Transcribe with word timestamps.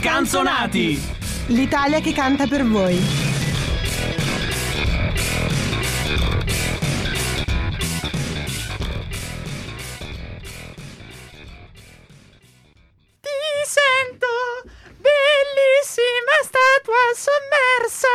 Scanzonati! 0.00 0.96
L'Italia 1.48 1.98
che 1.98 2.12
canta 2.12 2.46
per 2.46 2.64
voi. 2.64 2.94
Ti 13.20 13.38
sento, 13.66 14.26
bellissima 14.98 16.36
statua 16.44 17.02
sommersa, 17.16 18.06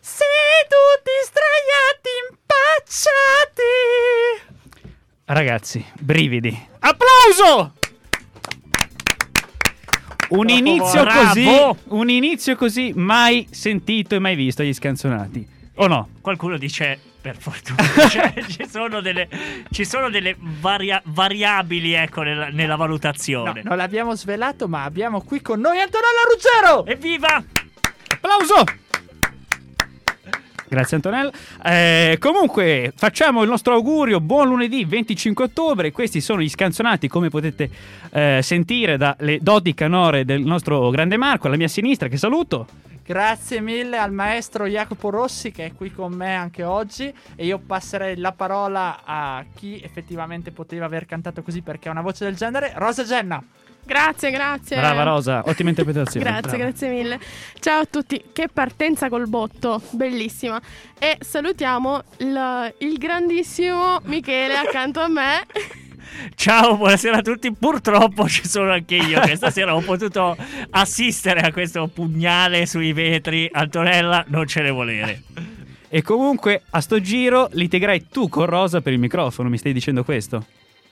seduti 0.00 1.12
straiati 1.24 2.10
impacciati. 2.30 3.74
Ragazzi, 5.26 5.84
brividi. 6.00 6.68
Applauso! 6.78 7.77
Un 10.28 10.48
inizio 10.48 11.02
Bravo! 11.02 11.24
così, 11.26 11.78
un 11.88 12.10
inizio 12.10 12.56
così 12.56 12.92
mai 12.94 13.46
sentito 13.50 14.14
e 14.14 14.18
mai 14.18 14.34
visto 14.34 14.62
agli 14.62 14.74
scanzonati. 14.74 15.46
O 15.76 15.86
no? 15.86 16.08
Qualcuno 16.20 16.58
dice 16.58 16.98
per 17.20 17.36
fortuna, 17.36 17.82
cioè, 18.08 18.32
ci 18.48 18.66
sono 18.68 19.00
delle, 19.00 19.28
ci 19.70 19.84
sono 19.84 20.08
delle 20.10 20.36
varia- 20.38 21.00
variabili 21.06 21.92
ecco, 21.92 22.22
nella, 22.22 22.48
nella 22.48 22.72
No, 22.72 22.78
valutazione. 22.78 23.62
non 23.64 23.76
l'abbiamo 23.76 24.14
svelato, 24.14 24.68
ma 24.68 24.84
abbiamo 24.84 25.20
qui 25.22 25.40
con 25.40 25.60
noi 25.60 25.78
Antonella 25.80 26.22
Ruggero. 26.30 26.86
Evviva! 26.86 27.42
Applauso! 28.08 28.64
Grazie 30.68 30.96
Antonella. 30.96 31.30
Eh, 31.64 32.16
comunque 32.20 32.92
facciamo 32.94 33.42
il 33.42 33.48
nostro 33.48 33.74
augurio, 33.74 34.20
buon 34.20 34.48
lunedì 34.48 34.84
25 34.84 35.44
ottobre, 35.44 35.92
questi 35.92 36.20
sono 36.20 36.40
gli 36.40 36.48
scanzonati 36.48 37.08
come 37.08 37.30
potete 37.30 37.70
eh, 38.10 38.40
sentire 38.42 38.96
dalle 38.96 39.38
doti 39.40 39.72
canore 39.72 40.24
del 40.24 40.42
nostro 40.42 40.90
grande 40.90 41.16
Marco, 41.16 41.46
alla 41.46 41.56
mia 41.56 41.68
sinistra 41.68 42.08
che 42.08 42.18
saluto. 42.18 42.66
Grazie 43.08 43.62
mille 43.62 43.96
al 43.96 44.12
maestro 44.12 44.66
Jacopo 44.66 45.08
Rossi 45.08 45.50
che 45.50 45.64
è 45.64 45.72
qui 45.72 45.90
con 45.90 46.12
me 46.12 46.34
anche 46.34 46.62
oggi 46.62 47.10
e 47.36 47.46
io 47.46 47.58
passerei 47.58 48.18
la 48.18 48.32
parola 48.32 49.00
a 49.02 49.42
chi 49.54 49.80
effettivamente 49.82 50.50
poteva 50.50 50.84
aver 50.84 51.06
cantato 51.06 51.42
così 51.42 51.62
perché 51.62 51.88
ha 51.88 51.92
una 51.92 52.02
voce 52.02 52.26
del 52.26 52.36
genere, 52.36 52.72
Rosa 52.74 53.04
Genna. 53.04 53.42
Grazie, 53.88 54.30
grazie. 54.30 54.76
Brava 54.76 55.02
Rosa, 55.02 55.42
ottima 55.46 55.70
interpretazione. 55.70 56.26
Grazie, 56.28 56.42
Brava. 56.42 56.64
grazie 56.64 56.88
mille. 56.90 57.18
Ciao 57.58 57.80
a 57.80 57.86
tutti, 57.86 58.22
che 58.34 58.48
partenza 58.52 59.08
col 59.08 59.26
botto, 59.28 59.80
bellissima. 59.92 60.60
E 60.98 61.16
salutiamo 61.18 62.02
il, 62.18 62.74
il 62.80 62.98
grandissimo 62.98 64.00
Michele 64.04 64.58
accanto 64.58 65.00
a 65.00 65.08
me. 65.08 65.46
Ciao, 66.36 66.76
buonasera 66.76 67.16
a 67.16 67.22
tutti. 67.22 67.50
Purtroppo 67.50 68.28
ci 68.28 68.46
sono 68.46 68.72
anche 68.72 68.96
io 68.96 69.20
che 69.20 69.36
stasera 69.36 69.74
ho 69.74 69.80
potuto 69.80 70.36
assistere 70.68 71.40
a 71.40 71.50
questo 71.50 71.86
pugnale 71.88 72.66
sui 72.66 72.92
vetri. 72.92 73.48
Antonella, 73.50 74.22
non 74.28 74.46
ce 74.46 74.60
ne 74.60 74.70
volere. 74.70 75.22
E 75.88 76.02
comunque 76.02 76.64
a 76.68 76.82
sto 76.82 77.00
giro 77.00 77.48
litigherai 77.52 78.08
tu 78.10 78.28
con 78.28 78.44
Rosa 78.44 78.82
per 78.82 78.92
il 78.92 78.98
microfono, 78.98 79.48
mi 79.48 79.56
stai 79.56 79.72
dicendo 79.72 80.04
questo? 80.04 80.44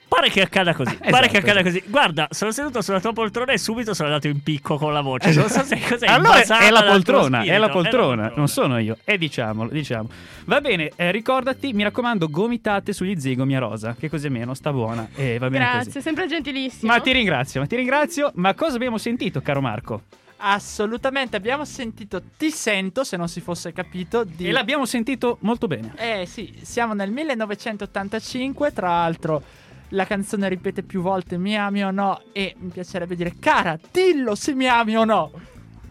Pare 0.09 0.31
che 0.31 0.41
accada 0.41 0.73
così. 0.73 0.93
Esatto, 0.93 1.11
Pare 1.11 1.29
che 1.29 1.39
accada 1.39 1.63
così. 1.63 1.83
Guarda, 1.87 2.29
sono 2.31 2.53
seduto 2.53 2.81
sulla 2.81 3.01
tua 3.01 3.13
poltrona 3.13 3.53
e 3.53 3.59
subito 3.59 3.93
sono 3.93 4.09
andato 4.09 4.29
in 4.29 4.43
picco 4.43 4.77
con 4.77 4.93
la 4.93 5.01
voce. 5.01 5.33
Non 5.35 5.49
so 5.49 5.63
se 5.65 5.81
cos'è. 5.81 6.07
allora 6.07 6.41
è 6.41 6.71
la 6.71 6.81
dal 6.81 6.83
tuo 6.83 6.91
poltrona, 6.93 7.39
spirito. 7.39 7.55
è 7.55 7.59
la 7.59 7.69
poltrona, 7.69 8.33
non 8.37 8.49
sono 8.49 8.79
io. 8.79 8.99
E 9.05 9.19
diciamolo, 9.19 9.71
diciamo. 9.71 10.09
Va 10.45 10.61
bene, 10.61 10.93
eh, 10.95 11.11
ricordati, 11.11 11.73
mi 11.73 11.83
raccomando, 11.83 12.29
gomitate 12.29 12.93
sugli 12.93 13.19
zigomi 13.19 13.57
a 13.57 13.59
Rosa, 13.59 13.97
che 13.99 14.09
così 14.09 14.27
almeno 14.27 14.55
sta 14.55 14.73
buona 14.73 15.09
e 15.15 15.39
va 15.39 15.51
bene 15.51 15.65
Grazie, 15.65 15.85
così. 15.85 16.01
sempre 16.01 16.27
gentilissimo. 16.29 16.93
Ma 16.93 17.01
ti 17.01 17.13
ringrazio, 17.13 17.61
ma 17.61 17.67
ti 17.67 17.77
ringrazio. 17.77 18.31
Ma 18.35 18.55
cosa 18.55 18.77
abbiamo 18.77 18.99
sentito, 18.99 19.43
caro 19.43 19.61
Marco? 19.61 20.03
Assolutamente, 20.39 21.37
abbiamo 21.37 21.65
sentito 21.65 22.23
Ti 22.37 22.51
sento, 22.51 23.05
se 23.05 23.17
non 23.17 23.27
si 23.29 23.41
fosse 23.41 23.73
capito, 23.73 24.23
di... 24.23 24.47
E 24.47 24.53
l'abbiamo 24.53 24.85
sentito 24.85 25.39
molto 25.41 25.67
bene. 25.67 25.95
Eh 25.97 26.27
sì, 26.27 26.55
siamo 26.63 26.93
nel 26.93 27.11
1985, 27.11 28.73
tra 28.73 28.89
l'altro 28.89 29.43
la 29.91 30.05
canzone 30.05 30.49
ripete 30.49 30.83
più 30.83 31.01
volte 31.01 31.39
mi 31.39 31.57
ami 31.57 31.85
o 31.85 31.91
no 31.91 32.23
e 32.33 32.55
mi 32.59 32.71
piacerebbe 32.71 33.15
dire 33.15 33.35
cara, 33.39 33.79
dillo 33.91 34.35
se 34.35 34.55
mi 34.55 34.69
ami 34.69 34.97
o 34.97 35.05
no. 35.05 35.31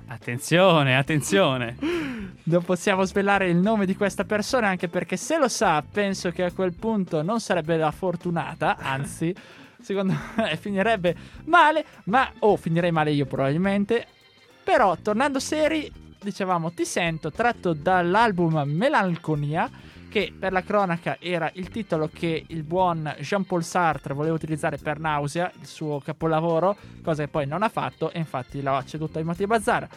Attenzione, 0.07 0.95
attenzione. 0.95 1.77
Non 2.47 2.63
possiamo 2.63 3.03
svelare 3.05 3.49
il 3.49 3.55
nome 3.55 3.87
di 3.87 3.95
questa 3.95 4.23
persona 4.23 4.67
anche 4.67 4.87
perché 4.87 5.17
se 5.17 5.39
lo 5.39 5.47
sa 5.47 5.81
penso 5.81 6.29
che 6.29 6.43
a 6.43 6.51
quel 6.51 6.73
punto 6.73 7.23
non 7.23 7.39
sarebbe 7.39 7.75
la 7.75 7.89
fortunata, 7.89 8.77
anzi 8.77 9.33
secondo 9.81 10.13
me 10.35 10.55
finirebbe 10.61 11.15
male, 11.45 11.83
ma 12.05 12.29
o 12.39 12.51
oh, 12.51 12.55
finirei 12.55 12.91
male 12.91 13.11
io 13.11 13.25
probabilmente. 13.25 14.05
Però 14.63 14.95
tornando 15.01 15.39
seri, 15.39 15.91
dicevamo 16.21 16.71
Ti 16.71 16.85
sento 16.85 17.31
tratto 17.31 17.73
dall'album 17.73 18.61
Melanconia 18.65 19.67
che 20.15 20.31
per 20.31 20.53
la 20.53 20.63
cronaca 20.63 21.17
era 21.19 21.51
il 21.55 21.67
titolo 21.67 22.07
che 22.07 22.45
il 22.47 22.63
buon 22.63 23.13
Jean-Paul 23.19 23.65
Sartre 23.65 24.13
voleva 24.13 24.33
utilizzare 24.33 24.77
per 24.77 24.97
Nausea, 24.97 25.51
il 25.59 25.67
suo 25.67 25.99
capolavoro, 25.99 26.77
cosa 27.03 27.25
che 27.25 27.27
poi 27.27 27.45
non 27.45 27.63
ha 27.63 27.67
fatto 27.67 28.09
e 28.13 28.19
infatti 28.19 28.61
l'ha 28.61 28.81
ceduto 28.87 29.17
ai 29.17 29.25
Mattia 29.25 29.45
Bazzara. 29.45 29.89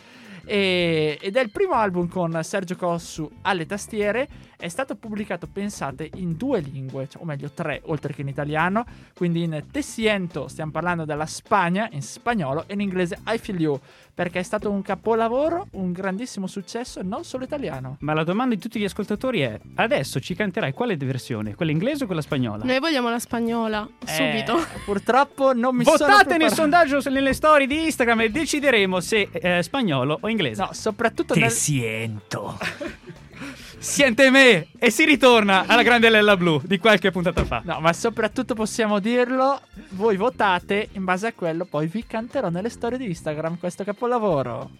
E- 0.48 1.18
ed 1.20 1.36
è 1.36 1.42
il 1.42 1.50
primo 1.50 1.74
album 1.74 2.08
con 2.08 2.38
Sergio 2.42 2.74
Cossu 2.74 3.30
alle 3.42 3.66
tastiere. 3.66 4.26
È 4.56 4.66
stato 4.66 4.96
pubblicato, 4.96 5.46
pensate, 5.46 6.10
in 6.14 6.36
due 6.36 6.58
lingue, 6.58 7.06
cioè- 7.08 7.22
o 7.22 7.24
meglio 7.24 7.50
tre, 7.50 7.80
oltre 7.84 8.12
che 8.12 8.22
in 8.22 8.28
italiano. 8.28 8.84
Quindi 9.14 9.42
in 9.44 9.62
Tessiento 9.70 10.48
stiamo 10.48 10.72
parlando 10.72 11.04
della 11.04 11.26
Spagna, 11.26 11.88
in 11.92 12.02
spagnolo, 12.02 12.64
e 12.66 12.72
in 12.72 12.80
inglese 12.80 13.18
I 13.26 13.38
Feel 13.38 13.60
You, 13.60 13.78
perché 14.12 14.40
è 14.40 14.42
stato 14.42 14.68
un 14.68 14.82
capolavoro, 14.82 15.68
un 15.72 15.92
grandissimo 15.92 16.48
successo, 16.48 17.02
non 17.02 17.22
solo 17.22 17.44
italiano. 17.44 17.98
Ma 18.00 18.14
la 18.14 18.24
domanda 18.24 18.56
di 18.56 18.60
tutti 18.60 18.80
gli 18.80 18.84
ascoltatori 18.84 19.42
è: 19.42 19.60
adesso 19.76 20.18
ci 20.18 20.34
canterai 20.34 20.72
quale 20.72 20.96
versione? 20.96 21.54
Quella 21.54 21.70
inglese 21.70 22.02
o 22.02 22.06
quella 22.06 22.22
spagnola? 22.22 22.64
Noi 22.64 22.80
vogliamo 22.80 23.10
la 23.10 23.20
spagnola, 23.20 23.88
subito. 24.04 24.58
Eh, 24.58 24.64
purtroppo 24.84 25.52
non 25.52 25.76
mi 25.76 25.84
sono 25.84 25.98
Votate 25.98 26.36
nel 26.36 26.52
sondaggio 26.52 26.98
nelle 27.10 27.32
storie 27.32 27.68
di 27.68 27.84
Instagram 27.84 28.22
e 28.22 28.30
decideremo 28.30 28.98
se 28.98 29.30
è 29.30 29.62
spagnolo 29.62 30.18
o 30.20 30.28
inglese. 30.28 30.37
No, 30.56 30.70
soprattutto 30.72 31.34
Te 31.34 31.40
nel... 31.40 31.50
siento. 31.50 32.58
Siente 33.78 34.30
me! 34.30 34.68
E 34.78 34.90
si 34.90 35.04
ritorna 35.04 35.64
alla 35.66 35.82
grande 35.82 36.10
Lella 36.10 36.36
Blu 36.36 36.60
di 36.64 36.78
qualche 36.78 37.12
puntata 37.12 37.44
fa. 37.44 37.62
No, 37.64 37.78
ma 37.80 37.92
soprattutto 37.92 38.54
possiamo 38.54 38.98
dirlo, 38.98 39.60
voi 39.90 40.16
votate, 40.16 40.88
in 40.92 41.04
base 41.04 41.28
a 41.28 41.32
quello 41.32 41.64
poi 41.64 41.86
vi 41.86 42.04
canterò 42.04 42.48
nelle 42.48 42.70
storie 42.70 42.98
di 42.98 43.06
Instagram 43.06 43.58
questo 43.58 43.84
capolavoro. 43.84 44.70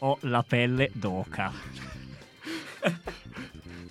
Ho 0.00 0.18
la 0.22 0.44
pelle 0.46 0.90
d'oca. 0.92 1.50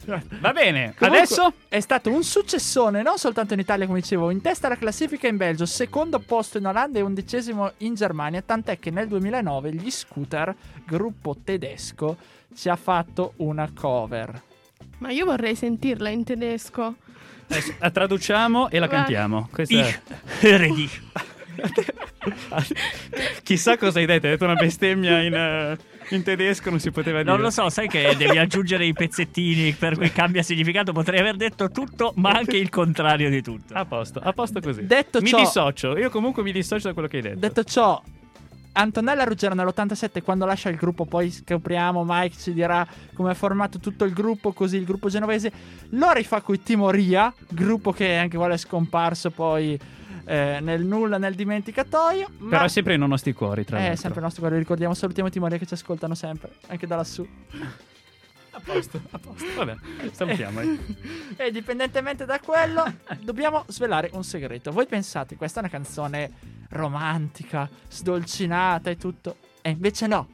Va 0.05 0.51
bene, 0.53 0.93
Comunque, 0.97 1.07
adesso 1.07 1.53
è 1.67 1.79
stato 1.79 2.11
un 2.11 2.23
successone 2.23 3.01
non 3.01 3.17
soltanto 3.17 3.53
in 3.53 3.59
Italia 3.59 3.85
come 3.87 3.99
dicevo, 4.01 4.29
in 4.29 4.41
testa 4.41 4.67
alla 4.67 4.77
classifica 4.77 5.27
in 5.27 5.37
Belgio, 5.37 5.65
secondo 5.65 6.19
posto 6.19 6.57
in 6.57 6.67
Olanda 6.67 6.99
e 6.99 7.01
undicesimo 7.01 7.71
in 7.77 7.95
Germania, 7.95 8.41
tant'è 8.41 8.77
che 8.79 8.91
nel 8.91 9.07
2009 9.07 9.73
gli 9.73 9.89
Scooter, 9.89 10.53
gruppo 10.85 11.35
tedesco, 11.43 12.17
ci 12.55 12.69
ha 12.69 12.75
fatto 12.75 13.33
una 13.37 13.69
cover. 13.73 14.41
Ma 14.99 15.11
io 15.11 15.25
vorrei 15.25 15.55
sentirla 15.55 16.09
in 16.09 16.23
tedesco. 16.23 16.95
adesso 17.49 17.73
la 17.79 17.89
traduciamo 17.91 18.69
e 18.69 18.79
la 18.79 18.87
Va. 18.87 18.93
cantiamo. 18.95 19.49
Questa 19.51 19.75
è- 19.75 19.99
Ich 20.41 20.73
dich. 20.75 21.01
Chissà 23.43 23.77
cosa 23.77 23.99
hai 23.99 24.05
detto, 24.05 24.25
hai 24.25 24.31
detto 24.33 24.45
una 24.45 24.55
bestemmia 24.55 25.21
in, 25.21 25.33
eh, 25.33 25.77
in 26.09 26.23
tedesco, 26.23 26.69
non 26.69 26.79
si 26.79 26.91
poteva 26.91 27.19
dire. 27.21 27.31
Non 27.31 27.41
lo 27.41 27.49
so, 27.49 27.69
sai 27.69 27.87
che 27.87 28.15
devi 28.17 28.37
aggiungere 28.37 28.85
i 28.85 28.93
pezzettini 28.93 29.73
per 29.73 29.97
cui 29.97 30.11
cambia 30.11 30.43
significato. 30.43 30.91
Potrei 30.91 31.19
aver 31.19 31.35
detto 31.35 31.69
tutto, 31.69 32.13
ma 32.17 32.31
anche 32.31 32.57
il 32.57 32.69
contrario 32.69 33.29
di 33.29 33.41
tutto. 33.41 33.73
A 33.73 33.85
posto, 33.85 34.19
a 34.19 34.33
posto 34.33 34.59
così. 34.59 34.85
Detto 34.85 35.21
mi 35.21 35.29
ciò- 35.29 35.39
dissocio, 35.39 35.97
io 35.97 36.09
comunque 36.09 36.43
mi 36.43 36.51
dissocio 36.51 36.87
da 36.87 36.93
quello 36.93 37.07
che 37.07 37.17
hai 37.17 37.21
detto. 37.23 37.39
Detto 37.39 37.63
ciò, 37.63 38.01
Antonella 38.77 39.23
Ruggero 39.23 39.55
nell'87 39.55 40.21
quando 40.21 40.45
lascia 40.45 40.69
il 40.69 40.75
gruppo, 40.75 41.05
poi 41.05 41.31
scopriamo, 41.31 42.03
Mike 42.05 42.37
ci 42.37 42.53
dirà 42.53 42.85
come 43.13 43.31
è 43.31 43.33
formato 43.33 43.79
tutto 43.79 44.03
il 44.03 44.11
gruppo, 44.11 44.51
così 44.51 44.75
il 44.75 44.83
gruppo 44.83 45.07
genovese 45.07 45.51
lo 45.91 46.11
rifà 46.11 46.41
coi 46.41 46.61
Timoria, 46.61 47.33
gruppo 47.47 47.93
che 47.93 48.15
anche 48.15 48.35
quello 48.37 48.53
è 48.53 48.57
scomparso 48.57 49.31
poi 49.31 49.79
eh, 50.25 50.59
nel 50.61 50.83
nulla, 50.83 51.17
nel 51.17 51.35
dimenticatoio. 51.35 52.27
Ma 52.37 52.49
Però 52.49 52.63
è 52.63 52.67
sempre 52.67 52.97
nei 52.97 53.07
nostri 53.07 53.33
cuori, 53.33 53.63
tra 53.63 53.77
è 53.77 53.81
l'altro. 53.81 53.97
sempre 53.99 54.19
il 54.19 54.25
nostro 54.25 54.41
cuore, 54.43 54.57
ricordiamo, 54.57 54.93
salutiamo 54.93 55.29
i 55.29 55.31
Timoria 55.31 55.57
che 55.57 55.65
ci 55.65 55.73
ascoltano 55.73 56.15
sempre, 56.15 56.53
anche 56.67 56.87
da 56.87 56.95
lassù. 56.95 57.27
A 58.51 58.61
posto, 58.63 59.01
a 59.11 59.19
posto. 59.19 59.45
Vabbè, 59.55 59.75
salutiamoli. 60.11 60.95
E 61.35 61.51
dipendentemente 61.51 62.23
da 62.25 62.39
quello, 62.39 62.85
dobbiamo 63.19 63.65
svelare 63.67 64.09
un 64.13 64.23
segreto. 64.23 64.71
Voi 64.71 64.85
pensate, 64.85 65.35
questa 65.35 65.59
è 65.59 65.63
una 65.63 65.71
canzone 65.71 66.31
romantica, 66.69 67.69
sdolcinata 67.89 68.89
e 68.89 68.95
tutto. 68.97 69.37
E 69.61 69.71
invece 69.71 70.07
no. 70.07 70.29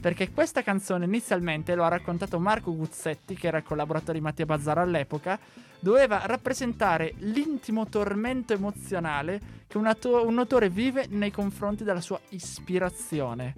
Perché 0.00 0.32
questa 0.32 0.62
canzone 0.62 1.04
inizialmente 1.06 1.74
lo 1.74 1.84
ha 1.84 1.88
raccontato 1.88 2.38
Marco 2.40 2.74
Guzzetti, 2.74 3.36
che 3.36 3.46
era 3.46 3.58
il 3.58 3.62
collaboratore 3.62 4.18
di 4.18 4.20
Mattia 4.24 4.44
Bazzara 4.44 4.82
all'epoca, 4.82 5.38
doveva 5.84 6.22
rappresentare 6.24 7.12
l'intimo 7.18 7.86
tormento 7.86 8.54
emozionale 8.54 9.38
che 9.66 9.76
un, 9.76 9.86
atto- 9.86 10.26
un 10.26 10.38
autore 10.38 10.70
vive 10.70 11.04
nei 11.10 11.30
confronti 11.30 11.84
della 11.84 12.00
sua 12.00 12.18
ispirazione. 12.30 13.54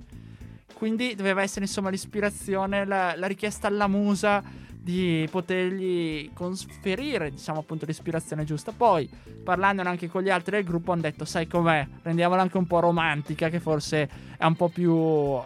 Quindi 0.75 1.15
doveva 1.15 1.43
essere 1.43 1.67
insomma 1.67 1.89
l'ispirazione, 1.89 2.85
la, 2.85 3.15
la 3.15 3.29
richiesta 3.29 3.69
alla 3.69 3.87
musa 3.87 4.43
di 4.73 5.27
potergli 5.31 6.33
conferire, 6.33 7.31
diciamo 7.31 7.61
appunto, 7.61 7.87
l'ispirazione 7.87 8.43
giusta. 8.43 8.73
Poi, 8.73 9.09
parlandone 9.45 9.89
anche 9.89 10.09
con 10.09 10.23
gli 10.23 10.29
altri 10.29 10.57
del 10.57 10.65
gruppo, 10.65 10.91
hanno 10.91 11.03
detto: 11.03 11.25
Sai 11.25 11.47
com'è? 11.47 11.87
Rendiamola 12.03 12.43
anche 12.43 12.57
un 12.57 12.67
po' 12.67 12.81
romantica, 12.81 13.49
che 13.49 13.61
forse 13.61 14.09
è 14.37 14.45
un 14.45 14.57
po' 14.57 14.69
più. 14.69 15.41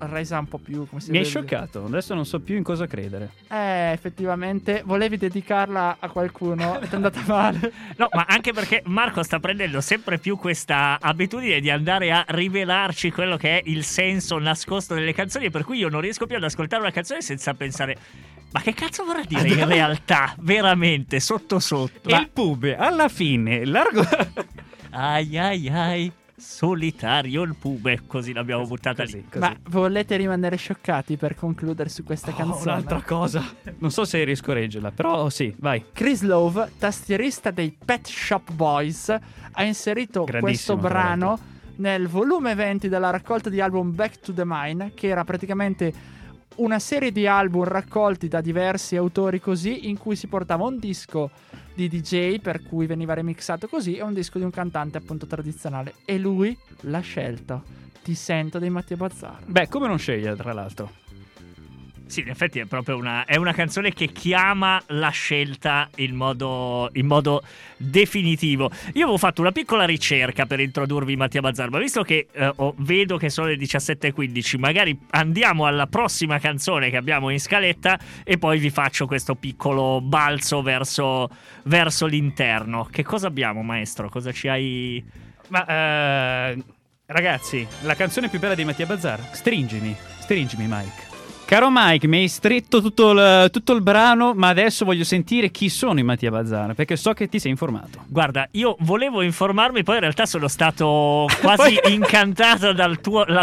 Resa 0.00 0.38
un 0.38 0.46
po' 0.46 0.58
più. 0.58 0.86
Come 0.86 1.00
si 1.00 1.10
Mi 1.10 1.18
hai 1.18 1.24
scioccato, 1.24 1.84
adesso 1.84 2.14
non 2.14 2.26
so 2.26 2.40
più 2.40 2.56
in 2.56 2.62
cosa 2.62 2.86
credere. 2.86 3.32
Eh, 3.48 3.92
effettivamente, 3.92 4.82
volevi 4.84 5.16
dedicarla 5.16 5.96
a 5.98 6.08
qualcuno, 6.08 6.78
è 6.80 6.88
andata 6.90 7.22
male. 7.26 7.72
No, 7.96 8.08
ma 8.12 8.24
anche 8.28 8.52
perché 8.52 8.82
Marco 8.86 9.22
sta 9.22 9.38
prendendo 9.40 9.80
sempre 9.80 10.18
più 10.18 10.36
questa 10.36 10.98
abitudine 11.00 11.60
di 11.60 11.70
andare 11.70 12.12
a 12.12 12.24
rivelarci 12.28 13.10
quello 13.10 13.36
che 13.36 13.58
è 13.58 13.62
il 13.66 13.84
senso 13.84 14.38
nascosto 14.38 14.94
delle 14.94 15.12
canzoni, 15.12 15.50
per 15.50 15.64
cui 15.64 15.78
io 15.78 15.88
non 15.88 16.00
riesco 16.00 16.26
più 16.26 16.36
ad 16.36 16.44
ascoltare 16.44 16.82
una 16.82 16.92
canzone 16.92 17.22
senza 17.22 17.54
pensare. 17.54 17.96
Ma 18.52 18.60
che 18.60 18.74
cazzo 18.74 19.04
vorrà 19.04 19.22
dire 19.26 19.48
in 19.48 19.64
realtà, 19.68 20.34
veramente, 20.40 21.20
sotto 21.20 21.60
sotto? 21.60 22.08
E 22.08 22.16
il 22.16 22.30
pube, 22.30 22.76
alla 22.76 23.08
fine, 23.08 23.64
largo... 23.64 24.02
Ai 24.92 25.38
ai 25.38 25.68
ai, 25.68 26.12
solitario 26.40 27.42
il 27.42 27.54
pube, 27.54 28.00
così 28.06 28.32
l'abbiamo 28.32 28.66
buttata 28.66 29.02
lì. 29.04 29.10
Così, 29.10 29.24
così. 29.28 29.38
Ma 29.38 29.56
volete 29.68 30.16
rimanere 30.16 30.56
scioccati 30.56 31.16
per 31.16 31.34
concludere 31.34 31.88
su 31.88 32.02
questa 32.02 32.30
Oh, 32.30 32.34
canzone? 32.34 32.62
un'altra 32.72 33.02
cosa. 33.02 33.44
Non 33.78 33.90
so 33.90 34.04
se 34.04 34.24
riesco 34.24 34.50
a 34.50 34.54
reggerla, 34.54 34.90
però 34.90 35.28
sì, 35.28 35.54
vai. 35.58 35.84
Chris 35.92 36.22
Love, 36.22 36.72
tastierista 36.78 37.50
dei 37.50 37.76
Pet 37.84 38.06
Shop 38.06 38.50
Boys, 38.52 39.08
ha 39.52 39.62
inserito 39.64 40.26
questo 40.40 40.76
brano 40.76 41.38
nel 41.76 42.08
volume 42.08 42.54
20 42.54 42.88
della 42.88 43.10
raccolta 43.10 43.48
di 43.50 43.60
album 43.60 43.94
Back 43.94 44.20
to 44.20 44.32
the 44.32 44.42
Mine, 44.44 44.92
che 44.94 45.08
era 45.08 45.24
praticamente 45.24 45.92
una 46.56 46.78
serie 46.78 47.10
di 47.12 47.26
album 47.26 47.64
raccolti 47.64 48.28
da 48.28 48.40
diversi 48.40 48.96
autori 48.96 49.40
così, 49.40 49.88
in 49.88 49.96
cui 49.96 50.16
si 50.16 50.26
portava 50.26 50.64
un 50.64 50.78
disco 50.78 51.30
di 51.88 52.00
DJ 52.00 52.40
per 52.40 52.62
cui 52.62 52.86
veniva 52.86 53.14
remixato 53.14 53.66
così 53.66 53.96
e 53.96 54.02
un 54.02 54.12
disco 54.12 54.38
di 54.38 54.44
un 54.44 54.50
cantante 54.50 54.98
appunto 54.98 55.26
tradizionale. 55.26 55.94
E 56.04 56.18
lui 56.18 56.56
l'ha 56.82 57.00
scelto. 57.00 57.62
Ti 58.02 58.14
sento 58.14 58.58
dei 58.58 58.70
Mattia 58.70 58.96
Bazzar. 58.96 59.44
Beh, 59.46 59.68
come 59.68 59.86
non 59.86 59.98
scegliere, 59.98 60.36
tra 60.36 60.52
l'altro? 60.52 60.90
Sì, 62.10 62.22
in 62.22 62.28
effetti 62.28 62.58
è 62.58 62.64
proprio 62.64 62.96
una, 62.96 63.24
è 63.24 63.36
una 63.36 63.52
canzone 63.52 63.92
che 63.92 64.08
chiama 64.08 64.82
la 64.88 65.10
scelta 65.10 65.88
in 65.98 66.16
modo, 66.16 66.90
in 66.94 67.06
modo 67.06 67.40
definitivo. 67.76 68.68
Io 68.94 69.02
avevo 69.02 69.16
fatto 69.16 69.40
una 69.42 69.52
piccola 69.52 69.84
ricerca 69.84 70.44
per 70.44 70.58
introdurvi 70.58 71.14
Mattia 71.14 71.40
Bazzar, 71.40 71.70
ma 71.70 71.78
visto 71.78 72.02
che 72.02 72.26
eh, 72.32 72.52
ho- 72.56 72.74
vedo 72.78 73.16
che 73.16 73.30
sono 73.30 73.46
le 73.46 73.54
17.15, 73.54 74.58
magari 74.58 74.98
andiamo 75.10 75.66
alla 75.66 75.86
prossima 75.86 76.40
canzone 76.40 76.90
che 76.90 76.96
abbiamo 76.96 77.30
in 77.30 77.38
scaletta 77.38 77.96
e 78.24 78.38
poi 78.38 78.58
vi 78.58 78.70
faccio 78.70 79.06
questo 79.06 79.36
piccolo 79.36 80.00
balzo 80.00 80.62
verso, 80.62 81.30
verso 81.62 82.06
l'interno. 82.06 82.88
Che 82.90 83.04
cosa 83.04 83.28
abbiamo, 83.28 83.62
maestro? 83.62 84.08
Cosa 84.08 84.32
ci 84.32 84.48
hai... 84.48 85.04
Ma, 85.46 85.64
eh, 85.64 86.64
ragazzi, 87.06 87.64
la 87.82 87.94
canzone 87.94 88.28
più 88.28 88.40
bella 88.40 88.56
di 88.56 88.64
Mattia 88.64 88.86
Bazzar, 88.86 89.28
Stringimi, 89.30 89.94
stringimi 90.18 90.66
Mike. 90.68 91.09
Caro 91.50 91.66
Mike, 91.68 92.06
mi 92.06 92.18
hai 92.18 92.28
stretto 92.28 92.80
tutto 92.80 93.10
il, 93.10 93.50
tutto 93.50 93.72
il 93.72 93.82
brano, 93.82 94.34
ma 94.36 94.46
adesso 94.46 94.84
voglio 94.84 95.02
sentire 95.02 95.50
chi 95.50 95.68
sono 95.68 95.98
i 95.98 96.04
Mattia 96.04 96.30
Bazzar, 96.30 96.74
perché 96.74 96.94
so 96.94 97.12
che 97.12 97.28
ti 97.28 97.40
sei 97.40 97.50
informato. 97.50 98.04
Guarda, 98.06 98.46
io 98.52 98.76
volevo 98.82 99.20
informarmi, 99.20 99.82
poi 99.82 99.96
in 99.96 100.02
realtà 100.02 100.26
sono 100.26 100.46
stato 100.46 101.26
quasi 101.42 101.76
Poi- 101.82 101.92
incantato 101.92 102.72
dalla 102.72 102.94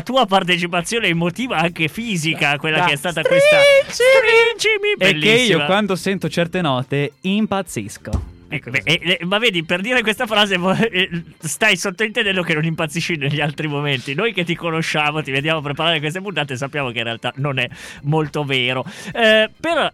tua 0.03 0.25
partecipazione 0.25 1.07
emotiva, 1.07 1.57
anche 1.57 1.89
fisica, 1.89 2.57
quella 2.57 2.77
Da- 2.77 2.85
che 2.85 2.93
è 2.93 2.95
stata 2.95 3.21
questa. 3.23 3.57
Stringimi! 3.87 5.19
Che 5.19 5.29
io 5.41 5.65
quando 5.65 5.97
sento 5.97 6.29
certe 6.29 6.61
note 6.61 7.11
impazzisco. 7.19 8.35
Ecco, 8.49 8.69
beh, 8.69 8.81
eh, 8.85 9.17
eh, 9.19 9.25
ma 9.25 9.39
vedi, 9.39 9.63
per 9.63 9.81
dire 9.81 10.01
questa 10.01 10.25
frase 10.25 10.57
eh, 10.89 11.23
stai 11.39 11.75
sottointendendo 11.75 12.41
che 12.43 12.53
non 12.53 12.63
impazzisci 12.63 13.17
negli 13.17 13.41
altri 13.41 13.67
momenti. 13.67 14.13
Noi 14.13 14.31
che 14.33 14.45
ti 14.45 14.55
conosciamo, 14.55 15.21
ti 15.21 15.31
vediamo 15.31 15.61
preparare 15.61 15.99
queste 15.99 16.21
puntate, 16.21 16.55
sappiamo 16.55 16.91
che 16.91 16.99
in 16.99 17.03
realtà 17.03 17.33
non 17.37 17.59
è 17.59 17.67
molto 18.03 18.43
vero. 18.43 18.85
Eh, 19.13 19.49
per 19.59 19.93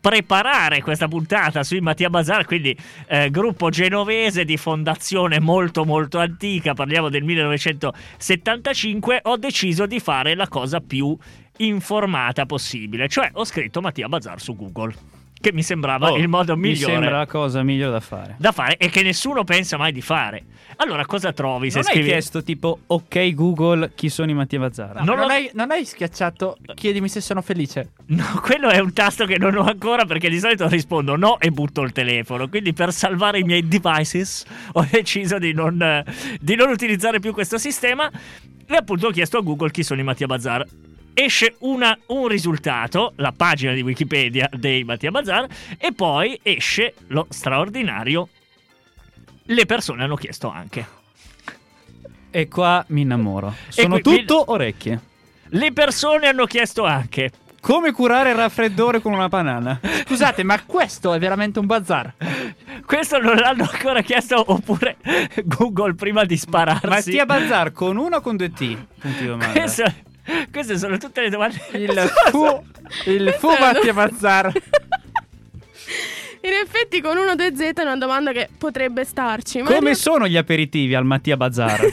preparare 0.00 0.80
questa 0.80 1.08
puntata 1.08 1.64
sui 1.64 1.80
Mattia 1.80 2.08
Bazar, 2.08 2.44
quindi 2.44 2.76
eh, 3.08 3.30
gruppo 3.30 3.68
genovese 3.68 4.44
di 4.44 4.56
fondazione 4.56 5.40
molto 5.40 5.84
molto 5.84 6.18
antica, 6.20 6.74
parliamo 6.74 7.08
del 7.08 7.24
1975, 7.24 9.20
ho 9.24 9.36
deciso 9.36 9.86
di 9.86 9.98
fare 9.98 10.36
la 10.36 10.46
cosa 10.46 10.80
più 10.80 11.16
informata 11.58 12.46
possibile, 12.46 13.08
cioè 13.08 13.30
ho 13.32 13.44
scritto 13.44 13.80
Mattia 13.80 14.08
Bazar 14.08 14.40
su 14.40 14.54
Google, 14.54 14.94
che 15.40 15.52
mi 15.52 15.62
sembrava 15.62 16.10
Oh, 16.12 16.16
il 16.16 16.28
modo 16.28 16.56
Mi 16.56 16.70
migliore 16.70 16.92
sembra 16.94 17.18
la 17.18 17.26
cosa 17.26 17.62
migliore 17.62 17.92
da 17.92 18.00
fare. 18.00 18.34
da 18.38 18.52
fare 18.52 18.76
e 18.76 18.88
che 18.90 19.02
nessuno 19.02 19.44
pensa 19.44 19.76
mai 19.76 19.92
di 19.92 20.00
fare. 20.00 20.44
Allora, 20.76 21.04
cosa 21.06 21.32
trovi 21.32 21.70
se 21.70 21.78
Non 21.78 21.86
hai 21.88 21.92
scrivi? 21.94 22.08
chiesto 22.08 22.42
tipo, 22.42 22.80
ok 22.86 23.34
Google, 23.34 23.92
chi 23.94 24.08
sono 24.08 24.30
i 24.30 24.34
Mattia 24.34 24.58
Bazzar? 24.58 24.96
Non, 24.96 25.04
Non 25.04 25.18
lo- 25.18 25.26
hai, 25.26 25.50
non 25.54 25.70
hai 25.70 25.84
schiacciato 25.84 26.56
chiedimi 26.74 27.08
se 27.08 27.20
sono 27.20 27.40
felice. 27.42 27.92
No, 28.06 28.24
quello 28.42 28.68
è 28.68 28.78
un 28.78 28.92
tasto 28.92 29.24
che 29.26 29.38
non 29.38 29.56
ho 29.56 29.62
ancora 29.64 30.04
perché 30.04 30.28
di 30.28 30.38
solito 30.38 30.68
rispondo 30.68 31.16
no 31.16 31.38
e 31.40 31.50
butto 31.50 31.82
il 31.82 31.92
telefono. 31.92 32.48
Quindi 32.48 32.72
per 32.72 32.92
salvare 32.92 33.38
i 33.38 33.42
miei 33.42 33.66
devices 33.66 34.44
ho 34.72 34.86
deciso 34.90 35.38
di 35.38 35.52
non, 35.52 36.04
di 36.40 36.54
non 36.54 36.70
utilizzare 36.70 37.18
più 37.20 37.32
questo 37.32 37.58
sistema 37.58 38.10
e 38.70 38.74
appunto 38.76 39.06
ho 39.06 39.10
chiesto 39.10 39.38
a 39.38 39.40
Google 39.40 39.70
chi 39.70 39.82
sono 39.82 40.00
i 40.00 40.04
Mattia 40.04 40.26
Bazar. 40.26 40.64
Esce 41.20 41.56
una- 41.60 41.98
un 42.06 42.28
risultato, 42.28 43.12
la 43.16 43.32
pagina 43.36 43.72
di 43.72 43.82
Wikipedia 43.82 44.48
dei 44.52 44.84
Mattia 44.84 45.10
Bazar, 45.10 45.46
e 45.76 45.92
poi 45.92 46.38
esce 46.44 46.94
lo 47.08 47.26
straordinario. 47.28 48.28
Le 49.46 49.66
persone 49.66 50.04
hanno 50.04 50.14
chiesto 50.14 50.48
anche. 50.48 50.86
E 52.30 52.46
qua 52.46 52.84
mi 52.88 53.00
innamoro. 53.00 53.54
Sono 53.68 53.98
qui- 53.98 54.18
tutto 54.20 54.52
orecchie. 54.52 55.00
Le 55.48 55.72
persone 55.72 56.28
hanno 56.28 56.44
chiesto 56.44 56.84
anche. 56.84 57.30
Come 57.60 57.90
curare 57.90 58.30
il 58.30 58.36
raffreddore 58.36 59.00
con 59.00 59.12
una 59.12 59.28
banana? 59.28 59.80
Scusate, 60.06 60.44
ma 60.44 60.62
questo 60.64 61.12
è 61.14 61.18
veramente 61.18 61.58
un 61.58 61.66
bazar. 61.66 62.14
Questo 62.86 63.18
non 63.18 63.34
l'hanno 63.34 63.68
ancora 63.68 64.02
chiesto 64.02 64.40
oppure 64.52 64.98
Google 65.44 65.94
prima 65.94 66.24
di 66.24 66.36
spararsi. 66.36 66.86
Mattia 66.86 67.26
Bazzar 67.26 67.72
con 67.72 67.96
uno 67.96 68.16
o 68.16 68.20
con 68.20 68.36
due 68.36 68.52
T? 68.52 68.76
Punti 69.00 69.26
domanda. 69.26 69.58
Questo- 69.58 69.92
queste 70.52 70.78
sono 70.78 70.98
tutte 70.98 71.22
le 71.22 71.30
domande. 71.30 71.56
Il 71.72 71.90
fu, 72.30 72.62
il 73.06 73.34
fu 73.38 73.48
Mattia 73.48 73.92
Bazzar. 73.92 74.52
In 76.40 76.52
effetti 76.52 77.00
con 77.00 77.16
1 77.16 77.34
2 77.34 77.56
Z 77.56 77.60
è 77.60 77.82
una 77.82 77.96
domanda 77.96 78.32
che 78.32 78.48
potrebbe 78.56 79.04
starci, 79.04 79.62
ma, 79.62 79.72
Come 79.72 79.90
in, 79.90 79.96
sono 79.96 80.28
gli 80.28 80.36
aperitivi 80.36 80.94
al 80.94 81.04
Mattia 81.04 81.36
Bazzar? 81.36 81.80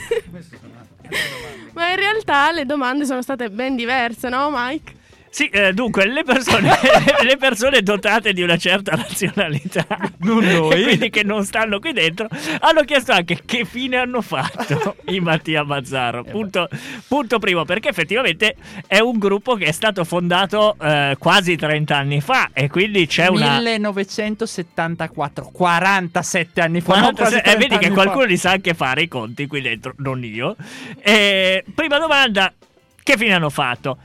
ma 1.74 1.90
in 1.90 1.96
realtà 1.96 2.52
le 2.52 2.64
domande 2.64 3.04
sono 3.04 3.22
state 3.22 3.50
ben 3.50 3.74
diverse, 3.74 4.28
no 4.28 4.50
Mike? 4.52 4.94
Sì, 5.30 5.48
eh, 5.48 5.72
dunque, 5.72 6.06
le 6.06 6.22
persone, 6.24 6.70
le 7.22 7.36
persone 7.36 7.82
dotate 7.82 8.32
di 8.32 8.42
una 8.42 8.56
certa 8.56 8.94
razionalità, 8.96 9.86
Non 10.18 10.42
noi. 10.44 10.82
quindi 10.82 11.10
che 11.10 11.22
non 11.24 11.44
stanno 11.44 11.78
qui 11.78 11.92
dentro, 11.92 12.28
hanno 12.60 12.82
chiesto 12.82 13.12
anche 13.12 13.40
che 13.44 13.64
fine 13.64 13.96
hanno 13.96 14.22
fatto 14.22 14.96
i 15.08 15.20
Mattia 15.20 15.64
Bazzaro. 15.64 16.24
Punto, 16.24 16.68
punto 17.06 17.38
primo, 17.38 17.64
perché 17.64 17.88
effettivamente 17.88 18.56
è 18.86 18.98
un 18.98 19.18
gruppo 19.18 19.54
che 19.56 19.66
è 19.66 19.72
stato 19.72 20.04
fondato 20.04 20.76
eh, 20.80 21.16
quasi 21.18 21.56
30 21.56 21.96
anni 21.96 22.20
fa 22.20 22.50
e 22.52 22.70
quindi 22.70 23.06
c'è 23.06 23.28
una... 23.28 23.58
1974, 23.58 25.50
47 25.52 26.60
anni 26.60 26.80
fa. 26.80 26.94
non 27.00 27.12
46 27.12 27.40
quasi 27.40 27.48
eh, 27.48 27.58
vedi 27.58 27.76
30 27.76 27.86
che 27.86 27.90
qualcuno 27.92 28.22
fa. 28.22 28.28
li 28.28 28.36
sa 28.36 28.50
anche 28.52 28.74
fare 28.74 29.02
i 29.02 29.08
conti 29.08 29.46
qui 29.46 29.60
dentro, 29.60 29.92
non 29.98 30.24
io. 30.24 30.56
Eh, 31.02 31.64
prima 31.74 31.98
domanda, 31.98 32.52
che 33.02 33.16
fine 33.16 33.34
hanno 33.34 33.50
fatto? 33.50 33.98